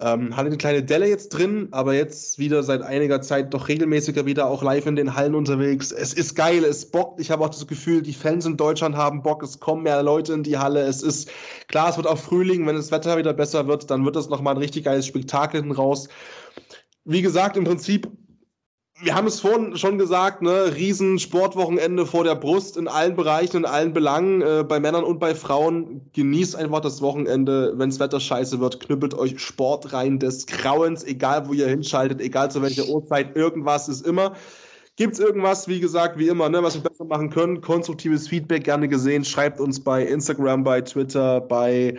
[0.00, 4.26] ähm, hatte eine kleine Delle jetzt drin, aber jetzt wieder seit einiger Zeit doch regelmäßiger
[4.26, 5.90] wieder auch live in den Hallen unterwegs.
[5.90, 7.18] Es ist geil, es bockt.
[7.18, 10.32] Ich habe auch das Gefühl, die Fans in Deutschland haben Bock, es kommen mehr Leute
[10.34, 10.82] in die Halle.
[10.82, 11.30] Es ist
[11.66, 14.54] klar, es wird auch Frühling, wenn das Wetter wieder besser wird, dann wird das nochmal
[14.54, 16.08] ein richtig geiles Spektakel hinten raus.
[17.04, 18.08] Wie gesagt, im Prinzip
[19.00, 23.58] wir haben es vorhin schon gesagt, ne, riesen Sportwochenende vor der Brust in allen Bereichen,
[23.58, 26.00] in allen Belangen, äh, bei Männern und bei Frauen.
[26.14, 31.48] Genießt einfach das Wochenende, wenns Wetter scheiße wird, knüppelt euch Sport rein des Grauens, egal
[31.48, 34.34] wo ihr hinschaltet, egal zu welcher Uhrzeit, irgendwas ist immer.
[34.96, 37.60] Gibt's irgendwas, wie gesagt, wie immer, ne, was wir besser machen können?
[37.60, 39.24] Konstruktives Feedback gerne gesehen.
[39.24, 41.96] Schreibt uns bei Instagram, bei Twitter, bei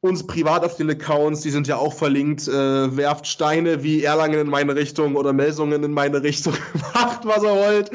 [0.00, 4.40] uns privat auf den Accounts, die sind ja auch verlinkt, äh, werft Steine wie Erlangen
[4.40, 6.54] in meine Richtung oder Melsungen in meine Richtung,
[6.94, 7.90] macht was ihr wollt.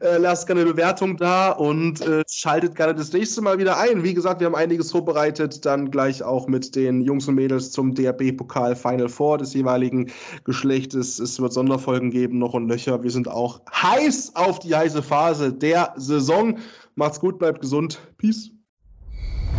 [0.00, 4.02] Äh, lasst gerne eine Bewertung da und äh, schaltet gerne das nächste Mal wieder ein.
[4.02, 7.94] Wie gesagt, wir haben einiges vorbereitet, dann gleich auch mit den Jungs und Mädels zum
[7.94, 10.10] DRB-Pokal Final Four des jeweiligen
[10.44, 11.20] Geschlechtes.
[11.20, 13.02] Es wird Sonderfolgen geben, noch und Löcher.
[13.02, 16.58] Wir sind auch heiß auf die heiße Phase der Saison.
[16.96, 17.98] Macht's gut, bleibt gesund.
[18.18, 18.50] Peace.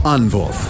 [0.04, 0.70] Anwurf.